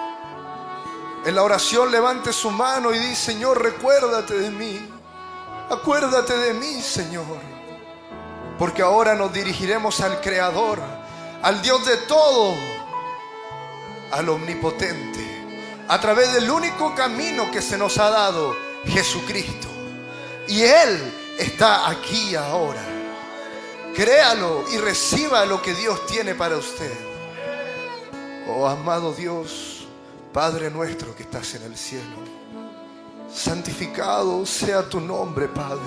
[1.25, 4.79] En la oración levante su mano y dice, Señor, recuérdate de mí.
[5.69, 7.25] Acuérdate de mí, Señor.
[8.57, 10.79] Porque ahora nos dirigiremos al Creador,
[11.41, 12.55] al Dios de todo,
[14.11, 15.25] al Omnipotente,
[15.87, 18.55] a través del único camino que se nos ha dado,
[18.85, 19.67] Jesucristo.
[20.47, 22.81] Y Él está aquí ahora.
[23.95, 26.93] Créalo y reciba lo que Dios tiene para usted.
[28.47, 29.87] Oh amado Dios,
[30.33, 32.17] Padre nuestro que estás en el cielo,
[33.31, 35.79] santificado sea tu nombre, Padre.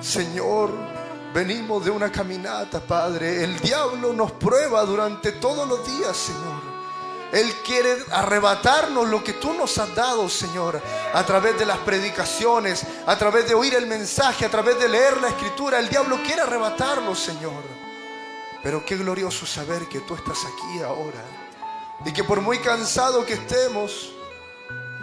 [0.00, 0.70] Señor,
[1.32, 3.44] venimos de una caminata, Padre.
[3.44, 6.70] El diablo nos prueba durante todos los días, Señor.
[7.32, 10.82] Él quiere arrebatarnos lo que tú nos has dado, Señor,
[11.14, 15.20] a través de las predicaciones, a través de oír el mensaje, a través de leer
[15.20, 15.78] la escritura.
[15.78, 17.62] El diablo quiere arrebatarnos, Señor.
[18.62, 21.24] Pero qué glorioso saber que tú estás aquí ahora.
[22.04, 24.12] Y que por muy cansado que estemos,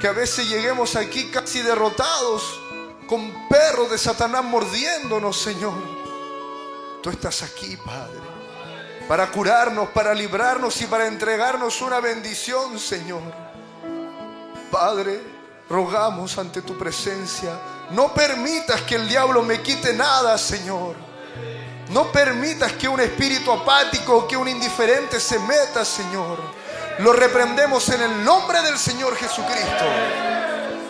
[0.02, 2.60] que a veces lleguemos aquí casi derrotados,
[3.08, 5.97] con perros de Satanás mordiéndonos, Señor.
[7.07, 8.19] Tú estás aquí, Padre
[9.07, 13.21] para curarnos, para librarnos y para entregarnos una bendición, Señor.
[14.69, 15.21] Padre,
[15.69, 17.57] rogamos ante tu presencia,
[17.91, 20.97] no permitas que el diablo me quite nada, Señor.
[21.91, 26.38] No permitas que un espíritu apático o que un indiferente se meta, Señor.
[26.99, 29.85] Lo reprendemos en el nombre del Señor Jesucristo.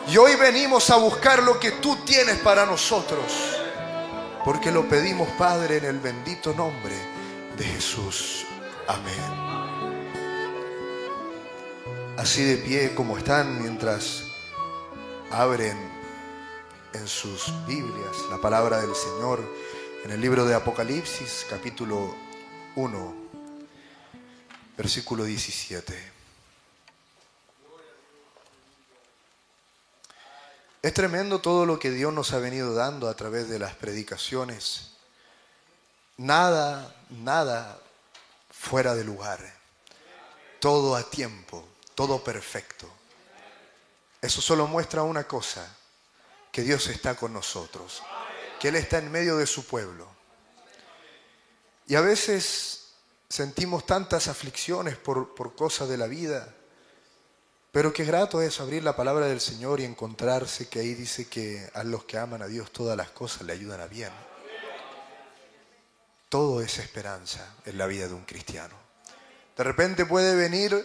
[0.07, 3.57] Y hoy venimos a buscar lo que tú tienes para nosotros.
[4.48, 6.95] Porque lo pedimos, Padre, en el bendito nombre
[7.57, 8.45] de Jesús.
[8.88, 9.14] Amén.
[12.15, 14.24] Así de pie como están mientras
[15.32, 15.78] abren
[16.94, 19.44] en sus Biblias la palabra del Señor
[20.06, 22.15] en el libro de Apocalipsis capítulo
[22.78, 23.15] 1,
[24.78, 26.16] versículo 17.
[30.82, 34.91] Es tremendo todo lo que Dios nos ha venido dando a través de las predicaciones.
[36.18, 37.80] Nada, nada
[38.52, 39.40] fuera de lugar.
[40.60, 42.90] Todo a tiempo, todo perfecto.
[44.22, 45.68] Eso solo muestra una cosa,
[46.52, 48.02] que Dios está con nosotros,
[48.60, 50.08] que Él está en medio de su pueblo.
[51.88, 52.94] Y a veces
[53.30, 56.54] sentimos tantas aflicciones por, por cosas de la vida,
[57.78, 61.70] pero qué grato es abrir la palabra del Señor y encontrarse que ahí dice que
[61.76, 64.10] a los que aman a Dios todas las cosas le ayudan a bien.
[66.28, 68.74] Todo es esperanza en la vida de un cristiano.
[69.56, 70.76] De repente puede venir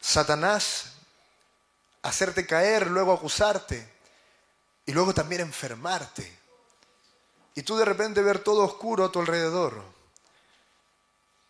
[0.00, 0.94] Satanás
[2.00, 3.86] hacerte caer, luego acusarte
[4.86, 6.38] y luego también enfermarte.
[7.54, 9.82] Y tú de repente ver todo oscuro a tu alrededor.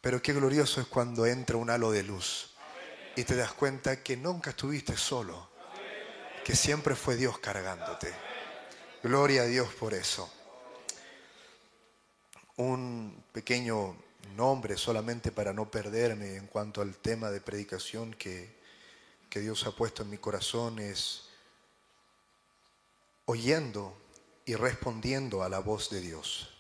[0.01, 2.52] Pero qué glorioso es cuando entra un halo de luz
[3.17, 5.51] y te das cuenta que nunca estuviste solo,
[6.45, 8.13] que siempre fue Dios cargándote.
[9.03, 10.31] Gloria a Dios por eso
[12.57, 13.97] un pequeño
[14.37, 18.57] nombre solamente para no perderme en cuanto al tema de predicación que,
[19.29, 21.25] que Dios ha puesto en mi corazón es
[23.25, 23.97] oyendo
[24.45, 26.52] y respondiendo a la voz de Dios.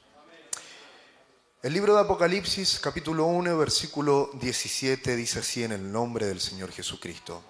[1.63, 6.73] El libro de Apocalipsis, capítulo 1, versículo 17, dice así en el nombre del Señor
[6.73, 7.41] Jesucristo.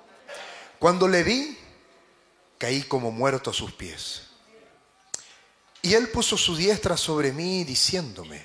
[0.78, 1.56] Cuando le vi,
[2.59, 4.24] caí como muerto a sus pies.
[5.80, 8.44] Y él puso su diestra sobre mí diciéndome,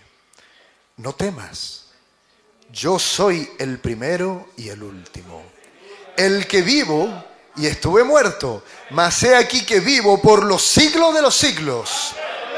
[0.96, 1.88] no temas,
[2.72, 5.44] yo soy el primero y el último,
[6.16, 7.26] el que vivo
[7.58, 12.14] y estuve muerto, mas he aquí que vivo por los siglos de los siglos.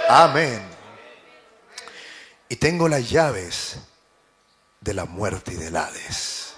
[0.08, 0.79] Amén.
[2.50, 3.78] Y tengo las llaves
[4.82, 6.54] de la muerte y del Hades.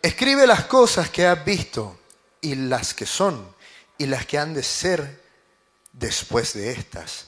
[0.00, 1.98] Escribe las cosas que has visto
[2.40, 3.54] y las que son
[3.98, 5.22] y las que han de ser
[5.92, 7.26] después de estas.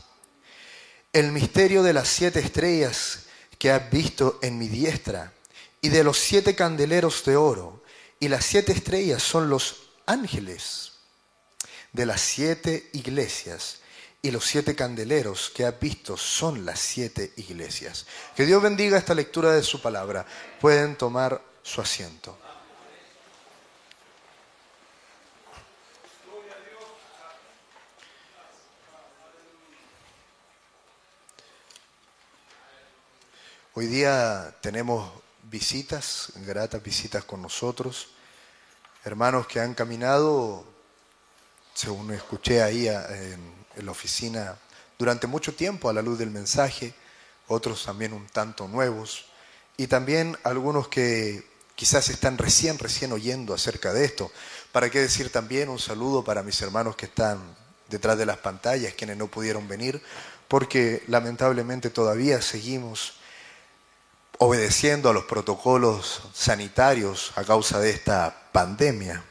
[1.12, 3.24] El misterio de las siete estrellas
[3.59, 5.32] que has visto en mi diestra
[5.81, 7.82] y de los siete candeleros de oro.
[8.19, 10.93] Y las siete estrellas son los ángeles
[11.93, 13.80] de las siete iglesias
[14.23, 18.07] y los siete candeleros que has visto son las siete iglesias.
[18.37, 20.27] Que Dios bendiga esta lectura de su palabra.
[20.61, 22.37] Pueden tomar su asiento.
[33.73, 35.11] Hoy día tenemos
[35.45, 38.09] visitas, gratas visitas con nosotros,
[39.05, 40.67] hermanos que han caminado,
[41.73, 44.57] según escuché ahí en en la oficina,
[44.98, 46.94] durante mucho tiempo a la luz del mensaje,
[47.48, 49.27] otros también un tanto nuevos,
[49.77, 54.31] y también algunos que quizás están recién, recién oyendo acerca de esto.
[54.73, 57.40] ¿Para qué decir también un saludo para mis hermanos que están
[57.89, 60.02] detrás de las pantallas, quienes no pudieron venir,
[60.48, 63.15] porque lamentablemente todavía seguimos
[64.39, 69.23] obedeciendo a los protocolos sanitarios a causa de esta pandemia.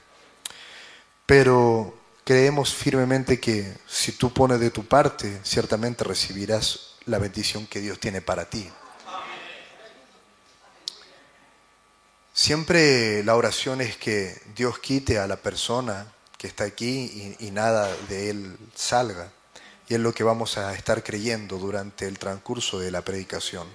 [1.26, 1.99] Pero
[2.30, 8.00] creemos firmemente que si tú pones de tu parte, ciertamente recibirás la bendición que Dios
[8.00, 8.70] tiene para ti.
[12.32, 16.06] Siempre la oración es que Dios quite a la persona
[16.38, 19.32] que está aquí y, y, nada de él salga.
[19.88, 23.68] Y es lo que vamos a estar creyendo durante el transcurso de la predicación.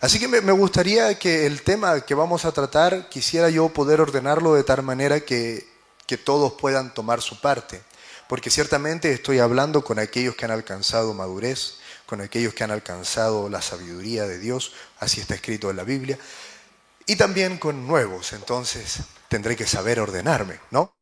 [0.00, 4.00] Así que me, me gustaría que el tema que vamos a tratar, quisiera yo poder
[4.00, 5.70] ordenarlo de tal manera que,
[6.06, 7.82] que todos puedan tomar su parte.
[8.28, 11.74] Porque ciertamente estoy hablando con aquellos que han alcanzado madurez,
[12.06, 16.18] con aquellos que han alcanzado la sabiduría de Dios, así está escrito en la Biblia
[17.06, 18.98] y también con nuevos, entonces
[19.28, 20.94] tendré que saber ordenarme, ¿no?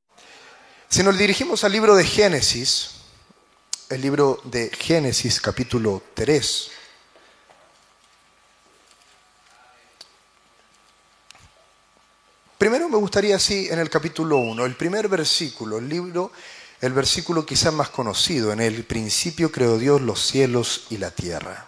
[0.89, 2.91] Si nos dirigimos al libro de Génesis,
[3.89, 6.71] el libro de Génesis capítulo 3,
[12.61, 16.31] primero me gustaría así en el capítulo 1, el primer versículo, el libro,
[16.81, 21.67] el versículo quizás más conocido, en el principio creó Dios los cielos y la tierra.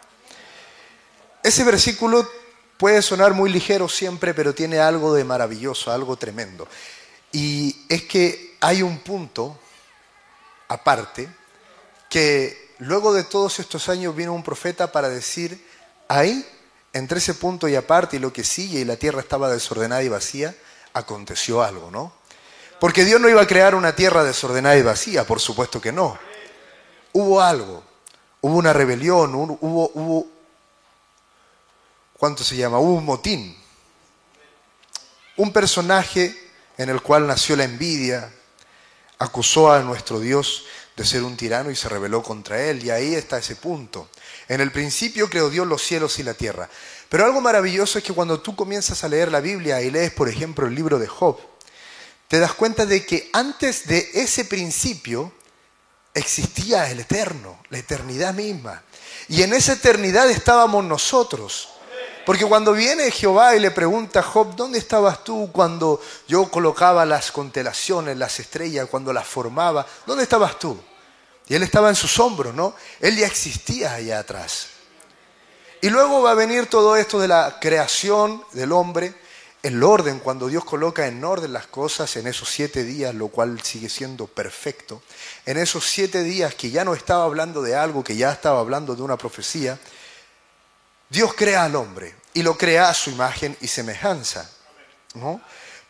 [1.43, 2.29] Ese versículo
[2.83, 6.67] Puede sonar muy ligero siempre, pero tiene algo de maravilloso, algo tremendo.
[7.31, 9.57] Y es que hay un punto
[10.67, 11.29] aparte
[12.11, 15.65] que luego de todos estos años vino un profeta para decir,
[16.09, 16.45] ahí,
[16.93, 20.09] entre ese punto y aparte y lo que sigue y la tierra estaba desordenada y
[20.09, 20.53] vacía,
[20.95, 22.13] aconteció algo, ¿no?
[22.81, 26.19] Porque Dios no iba a crear una tierra desordenada y vacía, por supuesto que no.
[27.13, 27.83] Hubo algo,
[28.41, 30.27] hubo una rebelión, hubo, hubo
[32.17, 32.79] ¿cuánto se llama?
[32.79, 33.57] un motín.
[35.37, 36.37] Un personaje
[36.77, 38.33] en el cual nació la envidia,
[39.19, 40.65] acusó a nuestro Dios
[40.97, 42.85] de ser un tirano y se rebeló contra él.
[42.85, 44.09] Y ahí está ese punto.
[44.49, 46.69] En el principio creó Dios los cielos y la tierra.
[47.13, 50.31] Pero algo maravilloso es que cuando tú comienzas a leer la Biblia y lees, por
[50.31, 51.39] ejemplo, el libro de Job,
[52.27, 55.31] te das cuenta de que antes de ese principio
[56.15, 58.83] existía el eterno, la eternidad misma.
[59.29, 61.69] Y en esa eternidad estábamos nosotros.
[62.25, 67.05] Porque cuando viene Jehová y le pregunta a Job, ¿dónde estabas tú cuando yo colocaba
[67.05, 69.87] las constelaciones, las estrellas, cuando las formaba?
[70.07, 70.81] ¿Dónde estabas tú?
[71.47, 72.75] Y él estaba en sus hombros, ¿no?
[73.01, 74.72] Él ya existía allá atrás.
[75.83, 79.17] Y luego va a venir todo esto de la creación del hombre,
[79.65, 83.61] el orden, cuando Dios coloca en orden las cosas en esos siete días, lo cual
[83.63, 85.03] sigue siendo perfecto.
[85.45, 88.95] En esos siete días que ya no estaba hablando de algo, que ya estaba hablando
[88.95, 89.77] de una profecía,
[91.09, 94.49] Dios crea al hombre y lo crea a su imagen y semejanza.
[95.15, 95.41] ¿no?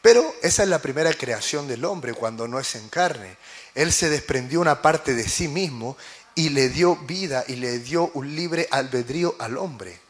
[0.01, 3.37] Pero esa es la primera creación del hombre cuando no es en carne.
[3.75, 5.99] Él se desprendió una parte de sí mismo
[6.35, 10.01] y le dio vida y le dio un libre albedrío al hombre.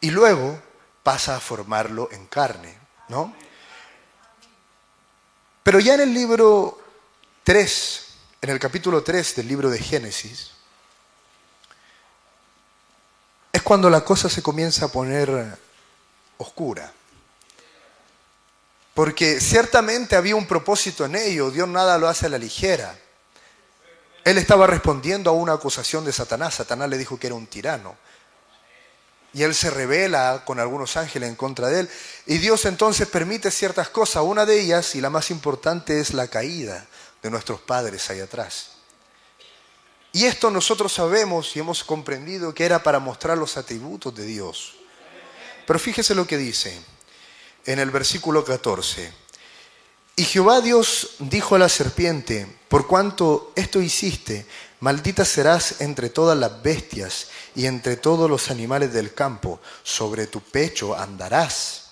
[0.00, 0.60] Y luego
[1.02, 2.76] pasa a formarlo en carne,
[3.08, 3.34] ¿no?
[5.62, 6.80] Pero ya en el libro
[7.44, 8.06] 3,
[8.42, 10.50] en el capítulo 3 del libro de Génesis,
[13.52, 15.56] es cuando la cosa se comienza a poner
[16.38, 16.92] oscura.
[18.94, 22.98] Porque ciertamente había un propósito en ello, Dios nada lo hace a la ligera.
[24.24, 27.96] Él estaba respondiendo a una acusación de Satanás, Satanás le dijo que era un tirano.
[29.34, 31.90] Y él se revela con algunos ángeles en contra de él.
[32.26, 34.22] Y Dios entonces permite ciertas cosas.
[34.22, 36.86] Una de ellas, y la más importante, es la caída
[37.22, 38.72] de nuestros padres ahí atrás.
[40.12, 44.74] Y esto nosotros sabemos y hemos comprendido que era para mostrar los atributos de Dios.
[45.66, 46.78] Pero fíjese lo que dice
[47.64, 49.21] en el versículo 14.
[50.16, 54.46] Y Jehová Dios dijo a la serpiente, por cuanto esto hiciste,
[54.80, 60.40] maldita serás entre todas las bestias y entre todos los animales del campo, sobre tu
[60.40, 61.90] pecho andarás.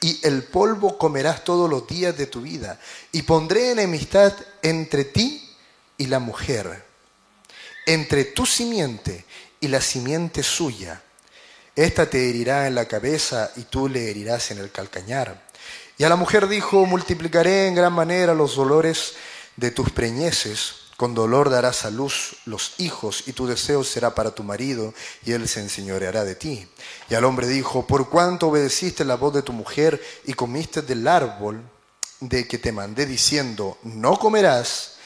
[0.00, 2.78] Y el polvo comerás todos los días de tu vida,
[3.12, 5.50] y pondré enemistad entre ti
[5.96, 6.84] y la mujer
[7.86, 9.24] entre tu simiente
[9.60, 11.02] y la simiente suya.
[11.76, 15.43] Esta te herirá en la cabeza y tú le herirás en el calcañar.
[15.96, 19.14] Y a la mujer dijo, multiplicaré en gran manera los dolores
[19.56, 24.34] de tus preñeces, con dolor darás a luz los hijos, y tu deseo será para
[24.34, 24.94] tu marido,
[25.24, 26.68] y él se enseñoreará de ti.
[27.08, 31.06] Y al hombre dijo, por cuanto obedeciste la voz de tu mujer y comiste del
[31.06, 31.62] árbol
[32.20, 34.96] de que te mandé diciendo, no comerás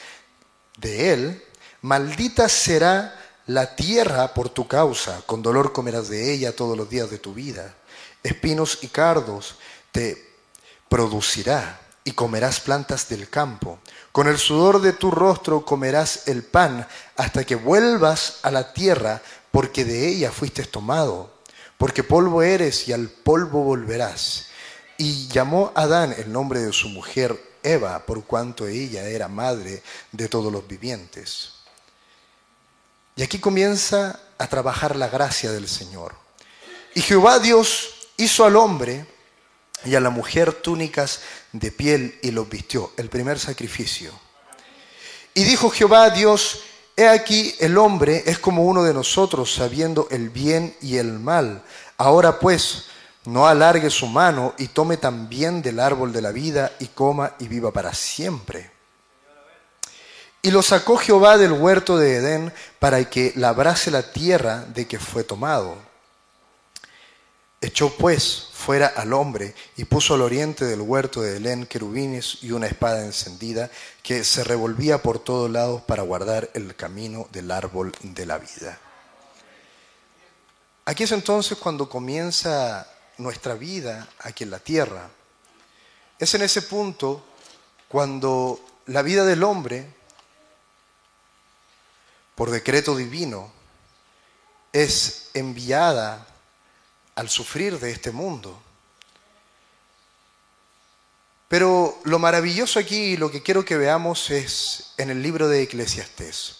[0.77, 1.43] de él,
[1.81, 7.09] maldita será la tierra por tu causa, con dolor comerás de ella todos los días
[7.09, 7.75] de tu vida.
[8.23, 9.55] Espinos y cardos
[9.91, 10.28] te
[10.89, 13.79] producirá y comerás plantas del campo.
[14.11, 19.21] Con el sudor de tu rostro comerás el pan hasta que vuelvas a la tierra,
[19.51, 21.31] porque de ella fuiste tomado,
[21.77, 24.47] porque polvo eres y al polvo volverás.
[24.97, 30.27] Y llamó Adán el nombre de su mujer Eva, por cuanto ella era madre de
[30.27, 31.53] todos los vivientes.
[33.15, 36.15] Y aquí comienza a trabajar la gracia del Señor.
[36.95, 39.05] Y Jehová Dios hizo al hombre
[39.85, 44.11] y a la mujer túnicas de piel y los vistió, el primer sacrificio.
[45.33, 46.61] Y dijo Jehová Dios,
[46.95, 51.63] he aquí el hombre es como uno de nosotros, sabiendo el bien y el mal.
[51.97, 52.85] Ahora pues,
[53.25, 57.47] no alargue su mano y tome también del árbol de la vida y coma y
[57.47, 58.71] viva para siempre.
[60.41, 64.97] Y lo sacó Jehová del huerto de Edén para que labrase la tierra de que
[64.97, 65.77] fue tomado.
[67.59, 72.51] Echó pues fuera al hombre y puso al oriente del huerto de Edén querubines y
[72.51, 73.71] una espada encendida
[74.03, 78.79] que se revolvía por todos lados para guardar el camino del árbol de la vida.
[80.85, 82.87] Aquí es entonces cuando comienza
[83.17, 85.09] nuestra vida aquí en la tierra.
[86.19, 87.23] Es en ese punto
[87.87, 89.99] cuando la vida del hombre
[92.39, 93.51] por decreto divino,
[94.71, 96.25] es enviada
[97.19, 98.57] al sufrir de este mundo.
[101.49, 106.59] Pero lo maravilloso aquí lo que quiero que veamos es en el libro de Eclesiastés.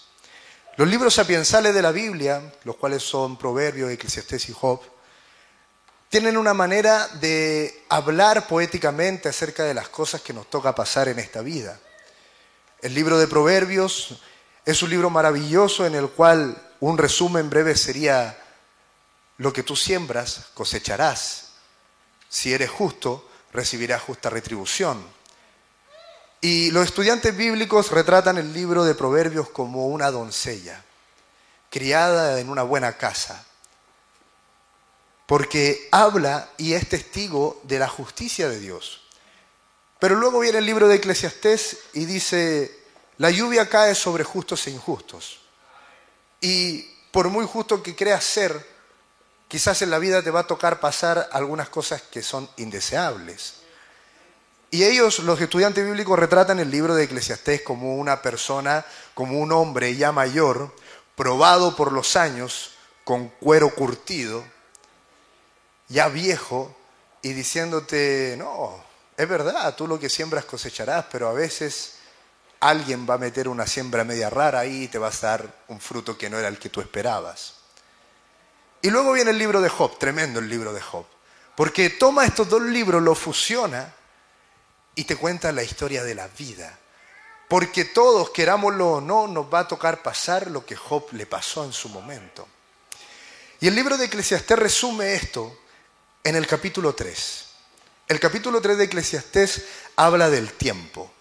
[0.75, 4.81] Los libros sapiensales de la Biblia, los cuales son Proverbios, Eclesiastés y Job,
[6.09, 11.19] tienen una manera de hablar poéticamente acerca de las cosas que nos toca pasar en
[11.19, 11.79] esta vida.
[12.81, 14.19] El libro de Proverbios
[14.65, 18.38] es un libro maravilloso en el cual un resumen breve sería,
[19.39, 21.53] lo que tú siembras, cosecharás.
[22.29, 25.03] Si eres justo, recibirás justa retribución.
[26.41, 30.83] Y los estudiantes bíblicos retratan el libro de Proverbios como una doncella,
[31.69, 33.45] criada en una buena casa,
[35.25, 39.03] porque habla y es testigo de la justicia de Dios.
[39.99, 42.77] Pero luego viene el libro de Eclesiastés y dice,
[43.17, 45.39] la lluvia cae sobre justos e injustos.
[46.41, 48.78] Y por muy justo que creas ser,
[49.49, 53.55] quizás en la vida te va a tocar pasar algunas cosas que son indeseables.
[54.71, 58.85] Y ellos, los estudiantes bíblicos, retratan el libro de Eclesiastés como una persona,
[59.15, 60.73] como un hombre ya mayor,
[61.15, 64.45] probado por los años, con cuero curtido,
[65.87, 66.75] ya viejo,
[67.23, 68.81] y diciéndote, no,
[69.17, 71.95] es verdad, tú lo que siembras cosecharás, pero a veces
[72.59, 75.81] alguien va a meter una siembra media rara ahí y te va a dar un
[75.81, 77.58] fruto que no era el que tú esperabas.
[78.81, 81.05] Y luego viene el libro de Job, tremendo el libro de Job,
[81.55, 83.93] porque toma estos dos libros, los fusiona
[84.95, 86.77] y te cuenta la historia de la vida.
[87.49, 91.65] Porque todos, querámoslo o no, nos va a tocar pasar lo que Job le pasó
[91.65, 92.47] en su momento.
[93.59, 95.59] Y el libro de Eclesiastés resume esto
[96.23, 97.45] en el capítulo 3.
[98.07, 99.63] El capítulo 3 de Eclesiastés
[99.95, 101.11] habla del tiempo.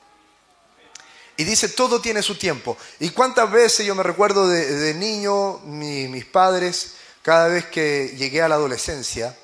[1.37, 2.77] Y dice, todo tiene su tiempo.
[3.01, 6.95] ¿Y cuántas veces yo me recuerdo de, niño, mis padres,
[7.29, 9.37] cada vez que llegué a la adolescencia,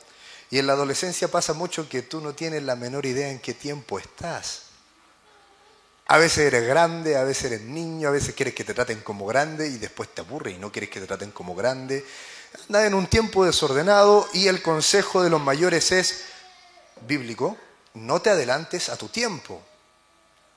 [0.51, 3.53] y en la adolescencia pasa mucho que tú no tienes la menor idea en qué
[3.53, 4.63] tiempo estás.
[6.07, 9.27] A veces eres grande, a veces eres niño, a veces quieres que te traten como
[9.27, 12.07] grande y después te aburre y no quieres que te traten como grande.
[12.69, 16.25] Andas en un tiempo desordenado y el consejo de los mayores es
[17.07, 17.55] bíblico,
[17.93, 19.61] no te adelantes a tu tiempo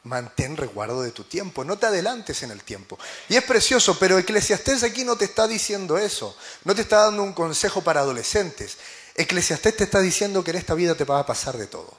[0.08, 2.98] mantén resguardo de tu tiempo, no te adelantes en el tiempo.
[3.30, 7.24] Y es precioso, pero Eclesiastés aquí no te está diciendo eso, no te está dando
[7.24, 8.78] un consejo para adolescentes.
[9.16, 11.96] Eclesiastés te está diciendo que en esta vida te va a pasar de todo.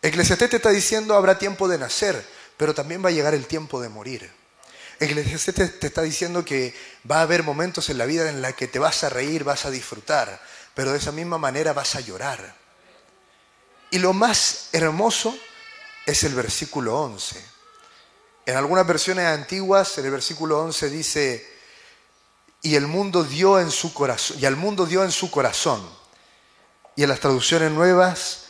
[0.00, 2.24] Eclesiastés te está diciendo habrá tiempo de nacer,
[2.56, 4.30] pero también va a llegar el tiempo de morir.
[5.00, 6.74] Eclesiastés te está diciendo que
[7.10, 9.64] va a haber momentos en la vida en la que te vas a reír, vas
[9.64, 10.40] a disfrutar,
[10.74, 12.54] pero de esa misma manera vas a llorar.
[13.90, 15.36] Y lo más hermoso
[16.06, 17.44] es el versículo 11.
[18.46, 21.52] En algunas versiones antiguas, en el versículo 11 dice,
[22.62, 25.82] y el mundo dio en su corazón, y al mundo dio en su corazón.
[26.96, 28.42] Y en las traducciones nuevas,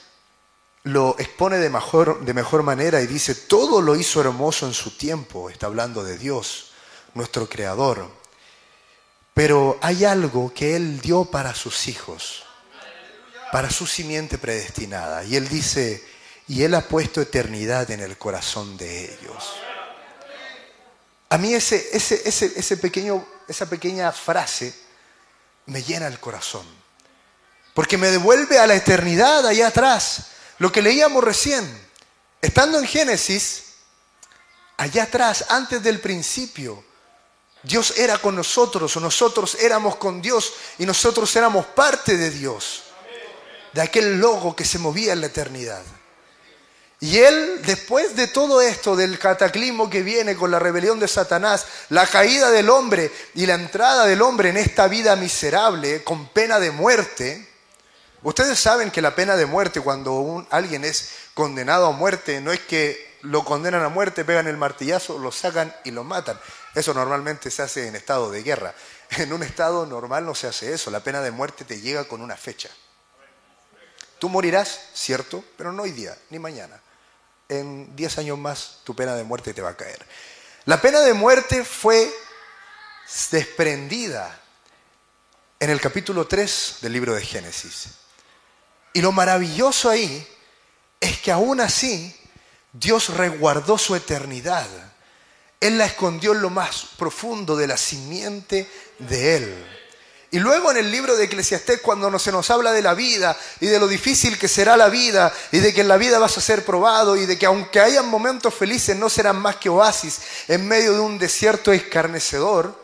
[0.85, 4.97] lo expone de mejor, de mejor manera y dice, todo lo hizo hermoso en su
[4.97, 6.73] tiempo, está hablando de Dios,
[7.15, 8.11] nuestro Creador.
[9.33, 12.45] Pero hay algo que Él dio para sus hijos,
[13.53, 15.25] para su simiente predestinada.
[15.25, 16.05] Y Él dice,
[16.49, 19.55] y Él ha puesto eternidad en el corazón de ellos.
[21.29, 24.75] A mí ese, ese, ese, ese pequeño, esa pequeña frase
[25.67, 26.67] me llena el corazón,
[27.75, 30.27] porque me devuelve a la eternidad allá atrás
[30.59, 31.67] lo que leíamos recién,
[32.41, 33.65] estando en Génesis,
[34.77, 36.85] allá atrás, antes del principio,
[37.63, 42.83] Dios era con nosotros, o nosotros éramos con Dios y nosotros éramos parte de Dios,
[43.73, 45.83] de aquel logo que se movía en la eternidad.
[47.03, 51.67] Y Él, después de todo esto, del cataclismo que viene con la rebelión de Satanás,
[51.89, 56.61] la caída del hombre y la entrada del hombre en esta vida miserable con pena
[56.61, 57.49] de muerte,
[58.25, 62.61] Ustedes saben que la pena de muerte, cuando alguien es condenado a muerte, no es
[62.61, 66.39] que lo condenan a muerte, pegan el martillazo, lo sacan y lo matan.
[66.73, 68.75] Eso normalmente se hace en estado de guerra.
[69.19, 70.91] En un estado normal no se hace eso.
[70.91, 72.71] La pena de muerte te llega con una fecha.
[74.21, 76.81] Tú morirás, cierto, pero no hoy día, ni mañana.
[77.53, 80.03] En 10 años más tu pena de muerte te va a caer.
[80.65, 82.11] La pena de muerte fue
[83.31, 84.41] desprendida
[85.61, 87.89] en el capítulo 3 del libro de Génesis.
[88.95, 90.27] Y lo maravilloso ahí
[90.99, 92.17] es que aún así
[92.73, 94.67] Dios resguardó su eternidad.
[95.61, 98.67] Él la escondió en lo más profundo de la simiente
[98.99, 99.82] de Él.
[100.35, 103.67] Y luego en el libro de Eclesiastés, cuando se nos habla de la vida y
[103.67, 106.41] de lo difícil que será la vida y de que en la vida vas a
[106.41, 110.67] ser probado y de que aunque hayan momentos felices no serán más que oasis en
[110.67, 112.75] medio de un desierto escarnecedor,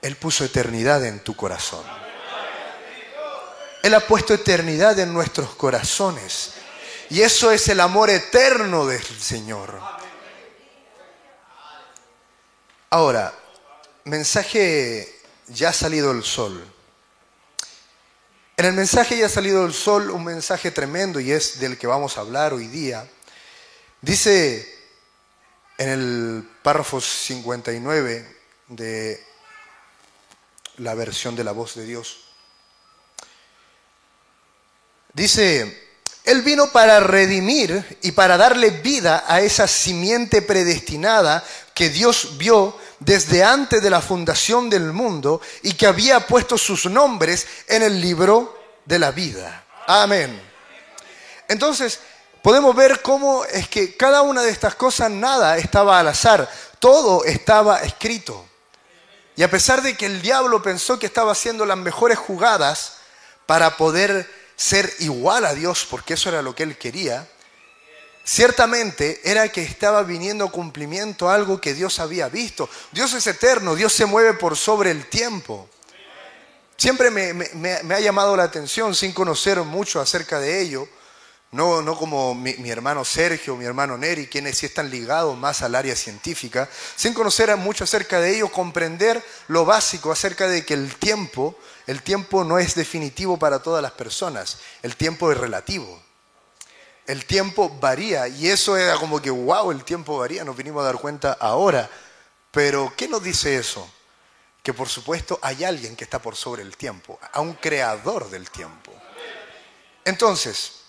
[0.00, 1.84] Él puso eternidad en tu corazón.
[3.82, 6.52] Él ha puesto eternidad en nuestros corazones.
[7.10, 9.78] Y eso es el amor eterno del Señor.
[12.88, 13.34] Ahora,
[14.04, 15.19] mensaje
[15.50, 16.62] ya ha salido el sol.
[18.56, 21.86] En el mensaje ya ha salido el sol un mensaje tremendo y es del que
[21.86, 23.08] vamos a hablar hoy día.
[24.00, 24.80] Dice
[25.78, 28.36] en el párrafo 59
[28.68, 29.24] de
[30.76, 32.18] la versión de la voz de Dios.
[35.12, 35.88] Dice,
[36.24, 41.44] Él vino para redimir y para darle vida a esa simiente predestinada
[41.74, 46.86] que Dios vio desde antes de la fundación del mundo y que había puesto sus
[46.86, 49.64] nombres en el libro de la vida.
[49.86, 50.40] Amén.
[51.48, 51.98] Entonces,
[52.42, 56.48] podemos ver cómo es que cada una de estas cosas, nada estaba al azar,
[56.78, 58.46] todo estaba escrito.
[59.34, 62.98] Y a pesar de que el diablo pensó que estaba haciendo las mejores jugadas
[63.46, 67.26] para poder ser igual a Dios, porque eso era lo que él quería,
[68.30, 72.70] ciertamente era que estaba viniendo cumplimiento algo que Dios había visto.
[72.92, 75.68] Dios es eterno, Dios se mueve por sobre el tiempo.
[76.76, 80.88] Siempre me, ha llamado la atención, sin conocer mucho acerca de ello,
[81.50, 85.62] no, no como mi, mi, hermano Sergio, mi hermano Neri, quienes sí están ligados más
[85.62, 90.74] al área científica, sin conocer mucho acerca de ello, comprender lo básico acerca de que
[90.74, 91.58] el tiempo
[91.88, 96.00] el tiempo no es definitivo para todas las personas, el tiempo es relativo.
[97.10, 100.84] El tiempo varía y eso era como que, wow, el tiempo varía, nos vinimos a
[100.84, 101.90] dar cuenta ahora.
[102.52, 103.90] Pero, ¿qué nos dice eso?
[104.62, 108.48] Que por supuesto hay alguien que está por sobre el tiempo, a un creador del
[108.48, 108.92] tiempo.
[110.04, 110.82] Entonces,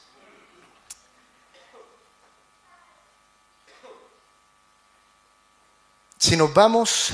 [6.19, 7.14] si nos vamos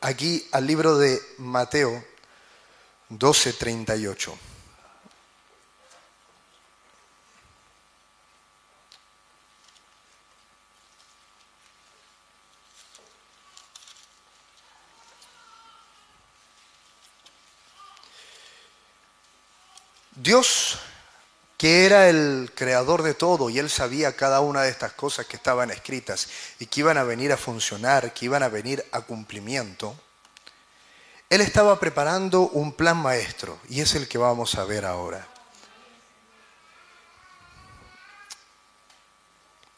[0.00, 2.04] aquí al libro de Mateo,
[3.08, 4.55] 12:38.
[20.26, 20.80] Dios,
[21.56, 25.36] que era el creador de todo y él sabía cada una de estas cosas que
[25.36, 26.28] estaban escritas
[26.58, 29.96] y que iban a venir a funcionar, que iban a venir a cumplimiento,
[31.30, 35.28] él estaba preparando un plan maestro y es el que vamos a ver ahora.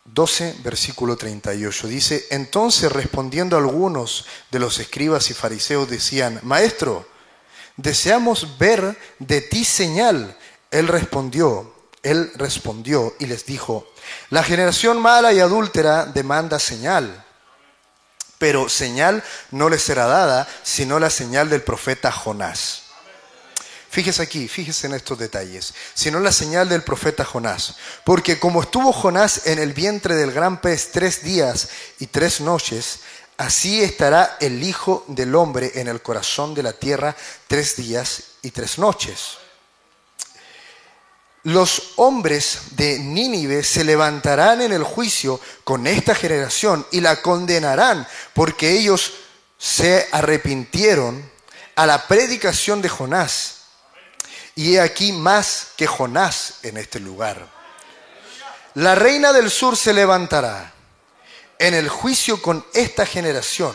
[0.07, 1.87] 12, versículo 38.
[1.89, 7.07] Dice, entonces respondiendo algunos de los escribas y fariseos decían, Maestro,
[7.79, 10.37] deseamos ver de ti señal.
[10.71, 13.91] Él respondió, él respondió y les dijo,
[14.29, 17.25] la generación mala y adúltera demanda señal
[18.39, 22.85] pero señal no le será dada, sino la señal del profeta Jonás.
[23.91, 27.77] Fíjese aquí, fíjese en estos detalles, sino la señal del profeta Jonás.
[28.05, 31.69] Porque como estuvo Jonás en el vientre del gran pez tres días
[31.99, 33.01] y tres noches,
[33.39, 37.17] así estará el Hijo del Hombre en el corazón de la tierra
[37.47, 39.39] tres días y tres noches.
[41.45, 48.07] Los hombres de Nínive se levantarán en el juicio con esta generación y la condenarán
[48.35, 49.15] porque ellos
[49.57, 51.31] se arrepintieron
[51.77, 53.55] a la predicación de Jonás.
[54.57, 57.49] Y he aquí más que Jonás en este lugar.
[58.75, 60.75] La reina del sur se levantará
[61.59, 63.75] en el juicio con esta generación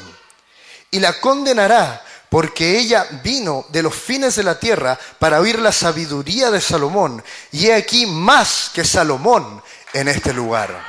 [0.92, 5.72] y la condenará porque ella vino de los fines de la tierra para oír la
[5.72, 7.24] sabiduría de Salomón.
[7.52, 9.62] Y he aquí más que Salomón
[9.94, 10.84] en este lugar.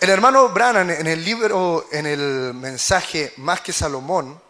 [0.00, 4.40] El hermano Brannan en el libro, en el mensaje Más que Salomón,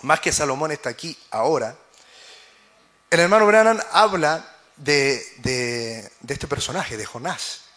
[0.00, 1.76] más que Salomón está aquí ahora,
[3.10, 7.67] el hermano Brannan habla de, de, este personaje, de Jonás.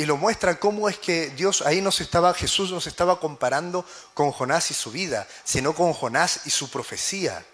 [0.00, 4.32] Y lo muestra cómo es que Dios ahí nos estaba, Jesús nos estaba comparando con
[4.32, 7.44] Jonás y su vida, sino con Jonás y su profecía.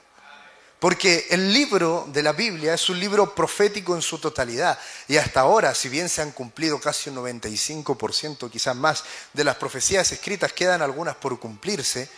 [0.78, 4.78] Porque el libro de la Biblia es un libro profético en su totalidad.
[5.08, 9.02] Y hasta ahora, si bien se han cumplido casi un 95%, quizás más,
[9.32, 12.08] de las profecías escritas, quedan algunas por cumplirse.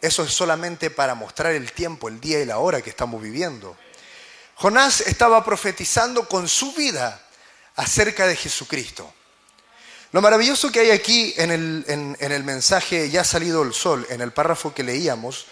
[0.00, 3.76] Eso es solamente para mostrar el tiempo, el día y la hora que estamos viviendo.
[4.54, 7.20] Jonás estaba profetizando con su vida
[7.74, 9.12] acerca de Jesucristo.
[10.16, 14.06] Lo maravilloso que hay aquí en el, en el mensaje Ya ha salido el sol,
[14.08, 15.44] en el párrafo que leíamos,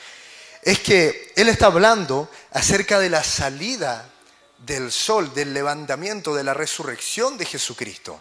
[0.62, 4.10] es que Él está hablando acerca de la salida
[4.56, 8.18] del sol, del levantamiento, de la resurrección de Jesucristo.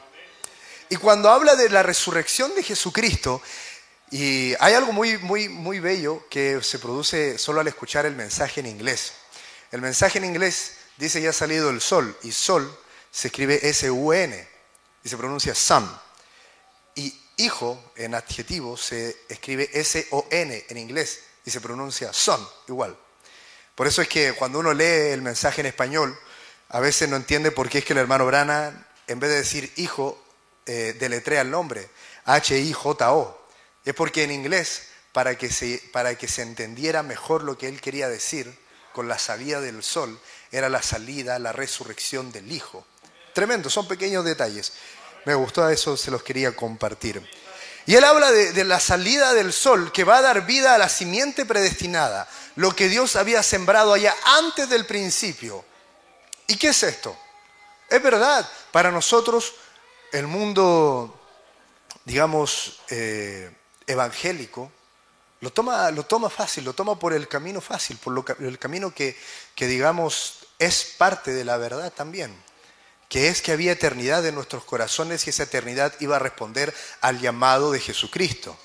[0.89, 3.41] Y cuando habla de la resurrección de Jesucristo,
[4.11, 8.59] y hay algo muy, muy, muy bello que se produce solo al escuchar el mensaje
[8.59, 9.13] en inglés.
[9.71, 12.77] El mensaje en inglés dice ya ha salido el sol, y sol
[13.11, 14.45] se escribe S-U-N
[15.05, 16.02] y se pronuncia sun.
[17.37, 22.97] Hijo en adjetivo se escribe S-O-N en inglés y se pronuncia son, igual.
[23.75, 26.17] Por eso es que cuando uno lee el mensaje en español,
[26.69, 29.73] a veces no entiende por qué es que el hermano Brana, en vez de decir
[29.77, 30.23] hijo,
[30.65, 31.89] eh, deletrea el nombre,
[32.25, 33.47] H-I-J-O.
[33.83, 37.81] Es porque en inglés, para que, se, para que se entendiera mejor lo que él
[37.81, 38.57] quería decir
[38.93, 40.19] con la salida del sol,
[40.51, 42.85] era la salida, la resurrección del Hijo.
[43.33, 44.73] Tremendo, son pequeños detalles.
[45.25, 47.21] Me gustó, eso se los quería compartir.
[47.85, 50.89] Y él habla de, la salida del sol que va a dar vida a la
[50.89, 55.65] simiente predestinada, lo que Dios había sembrado allá antes del principio.
[56.47, 57.17] ¿Y qué es esto?
[57.89, 59.53] Es verdad, para nosotros
[60.11, 61.19] el mundo,
[62.05, 63.51] digamos, eh,
[63.85, 64.71] evangélico,
[65.41, 69.17] lo toma, lo toma fácil, lo toma por el camino fácil, por el camino que,
[69.55, 72.33] que, digamos, es parte de la verdad también
[73.13, 77.19] que es que había eternidad en nuestros corazones y esa eternidad iba a responder al
[77.19, 78.57] llamado de Jesucristo.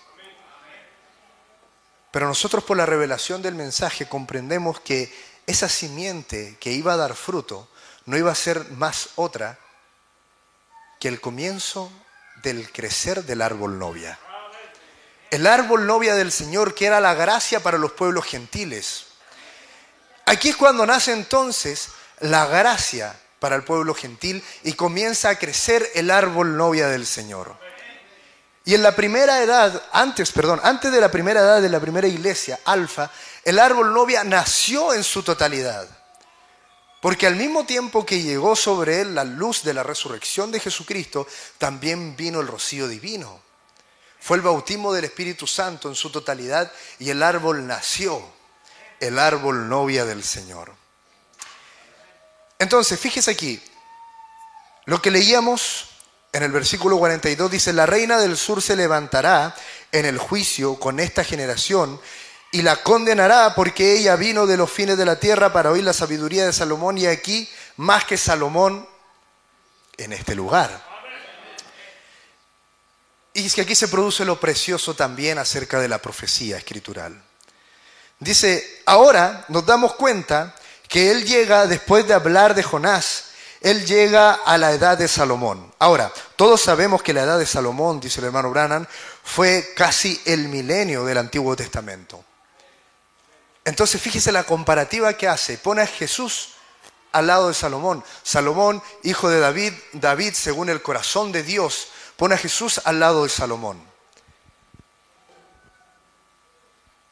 [2.11, 5.15] Pero nosotros por la revelación del mensaje comprendemos que
[5.47, 7.69] esa simiente que iba a dar fruto
[8.07, 9.59] no iba a ser más otra
[10.99, 11.93] que el comienzo
[12.37, 14.19] del crecer del árbol novia.
[15.31, 19.09] El árbol novia del Señor que era la gracia para los pueblos gentiles.
[20.25, 25.89] Aquí es cuando nace entonces la gracia para el pueblo gentil y comienza a crecer
[25.95, 27.57] el árbol novia del Señor.
[28.65, 32.07] Y en la primera edad, antes, perdón, antes de la primera edad de la primera
[32.07, 33.11] iglesia, Alfa,
[33.45, 35.89] el árbol novia nació en su totalidad.
[37.01, 41.27] Porque al mismo tiempo que llegó sobre él la luz de la resurrección de Jesucristo,
[41.57, 43.41] también vino el rocío divino.
[44.21, 48.21] Fue el bautismo del Espíritu Santo en su totalidad y el árbol nació,
[49.01, 50.78] el árbol novia del Señor.
[52.59, 53.63] Entonces, fíjese aquí,
[54.85, 55.89] lo que leíamos
[56.33, 59.55] en el versículo 42 dice, la reina del sur se levantará
[59.93, 62.01] en el juicio con esta generación
[62.51, 65.93] y la condenará porque ella vino de los fines de la tierra para oír la
[65.93, 68.89] sabiduría de Salomón y aquí más que Salomón
[69.97, 70.87] en este lugar.
[73.35, 77.23] Y es que aquí se produce lo precioso también acerca de la profecía escritural.
[78.19, 80.55] Dice, ahora nos damos cuenta
[80.89, 83.25] que él llega después de hablar de Jonás,
[83.61, 85.73] él llega a la edad de Salomón.
[85.79, 88.89] Ahora, todos sabemos que la edad de Salomón, dice el hermano Brannan,
[89.23, 92.25] fue casi el milenio del Antiguo Testamento.
[93.65, 95.59] Entonces fíjese la comparativa que hace.
[95.59, 96.55] Pone a Jesús
[97.13, 98.03] al lado de Salomón.
[98.23, 103.25] Salomón, hijo de David, David según el corazón de Dios, pone a Jesús al lado
[103.25, 103.83] de Salomón.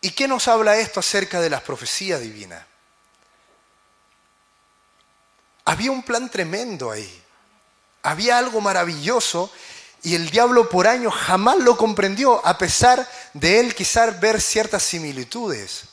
[0.01, 2.65] ¿Y qué nos habla esto acerca de las profecías divinas?
[5.67, 7.23] Había un plan tremendo ahí.
[8.03, 9.53] Había algo maravilloso
[10.03, 14.85] y el diablo por años jamás lo comprendió, a pesar de él quizás ver ciertas
[14.85, 15.87] similitudes.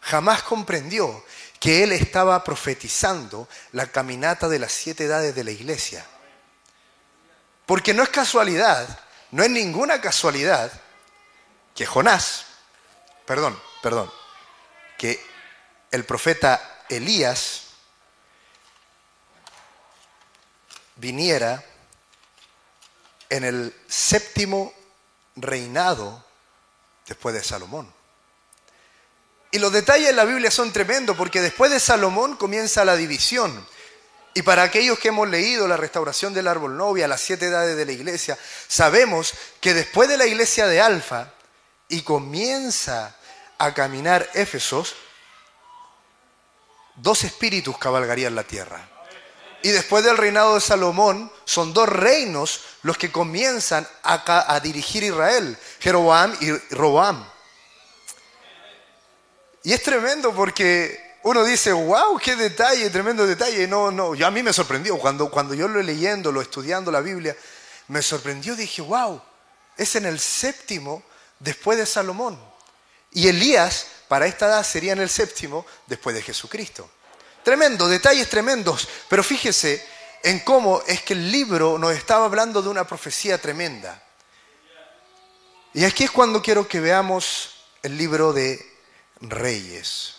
[0.00, 1.24] Jamás comprendió
[1.60, 6.04] que él estaba profetizando la caminata de las siete edades de la iglesia.
[7.64, 8.98] Porque no es casualidad,
[9.30, 10.72] no es ninguna casualidad
[11.74, 12.46] que Jonás,
[13.24, 14.10] perdón, perdón,
[14.98, 15.24] que
[15.92, 17.63] el profeta Elías
[21.04, 21.62] viniera
[23.28, 24.72] en el séptimo
[25.36, 26.24] reinado
[27.06, 27.92] después de Salomón.
[29.50, 33.68] Y los detalles en la Biblia son tremendos porque después de Salomón comienza la división.
[34.32, 37.84] Y para aquellos que hemos leído la restauración del árbol novia, las siete edades de
[37.84, 41.34] la iglesia, sabemos que después de la iglesia de Alfa
[41.88, 43.14] y comienza
[43.58, 44.94] a caminar Éfesos,
[46.96, 48.93] dos espíritus cabalgarían la tierra.
[49.64, 55.02] Y después del reinado de Salomón, son dos reinos los que comienzan a, a dirigir
[55.02, 57.26] Israel, Jeroboam y Roboam.
[59.62, 63.66] Y es tremendo porque uno dice, wow, qué detalle, tremendo detalle.
[63.66, 64.98] No, no, yo a mí me sorprendió.
[64.98, 67.34] Cuando, cuando yo lo leyendo, lo estudiando la Biblia,
[67.88, 69.22] me sorprendió, dije, wow,
[69.78, 71.02] es en el séptimo
[71.38, 72.38] después de Salomón.
[73.12, 76.90] Y Elías, para esta edad, sería en el séptimo después de Jesucristo.
[77.44, 78.88] Tremendo, detalles tremendos.
[79.08, 79.86] Pero fíjese
[80.22, 84.02] en cómo es que el libro nos estaba hablando de una profecía tremenda.
[85.74, 88.64] Y aquí es cuando quiero que veamos el libro de
[89.20, 90.14] Reyes.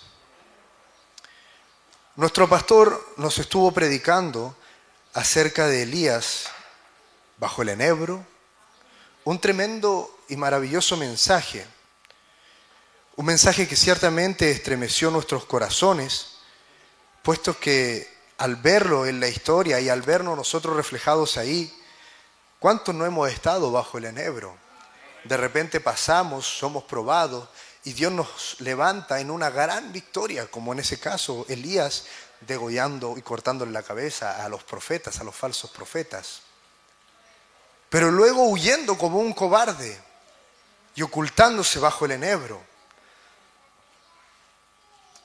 [2.16, 4.56] Nuestro pastor nos estuvo predicando
[5.14, 6.46] acerca de Elías
[7.38, 8.26] bajo el enebro,
[9.24, 11.66] un tremendo y maravilloso mensaje,
[13.16, 16.35] un mensaje que ciertamente estremeció nuestros corazones
[17.26, 18.08] puesto que
[18.38, 21.76] al verlo en la historia y al vernos nosotros reflejados ahí,
[22.60, 24.56] ¿cuántos no hemos estado bajo el enebro?
[25.24, 27.50] De repente pasamos, somos probados
[27.84, 32.06] y Dios nos levanta en una gran victoria, como en ese caso Elías
[32.42, 36.42] degollando y cortándole la cabeza a los profetas, a los falsos profetas.
[37.90, 40.00] Pero luego huyendo como un cobarde
[40.94, 42.62] y ocultándose bajo el enebro.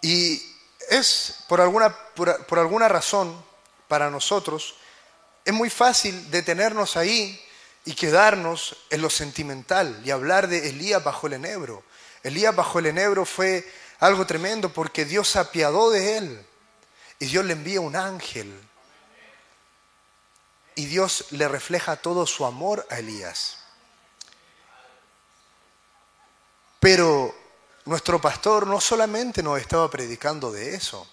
[0.01, 0.50] Y
[0.91, 3.43] es por alguna, por, alguna razón
[3.89, 4.75] para nosotros,
[5.45, 7.41] es muy fácil detenernos ahí
[7.85, 11.85] y quedarnos en lo sentimental y hablar de Elías bajo el enebro.
[12.25, 16.47] Elías bajo el enebro fue algo tremendo porque Dios se apiadó de él
[17.21, 18.53] y Dios le envía un ángel
[20.75, 23.59] y Dios le refleja todo su amor a Elías.
[26.81, 27.40] Pero
[27.87, 31.07] nuestro pastor no solamente nos estaba predicando de eso,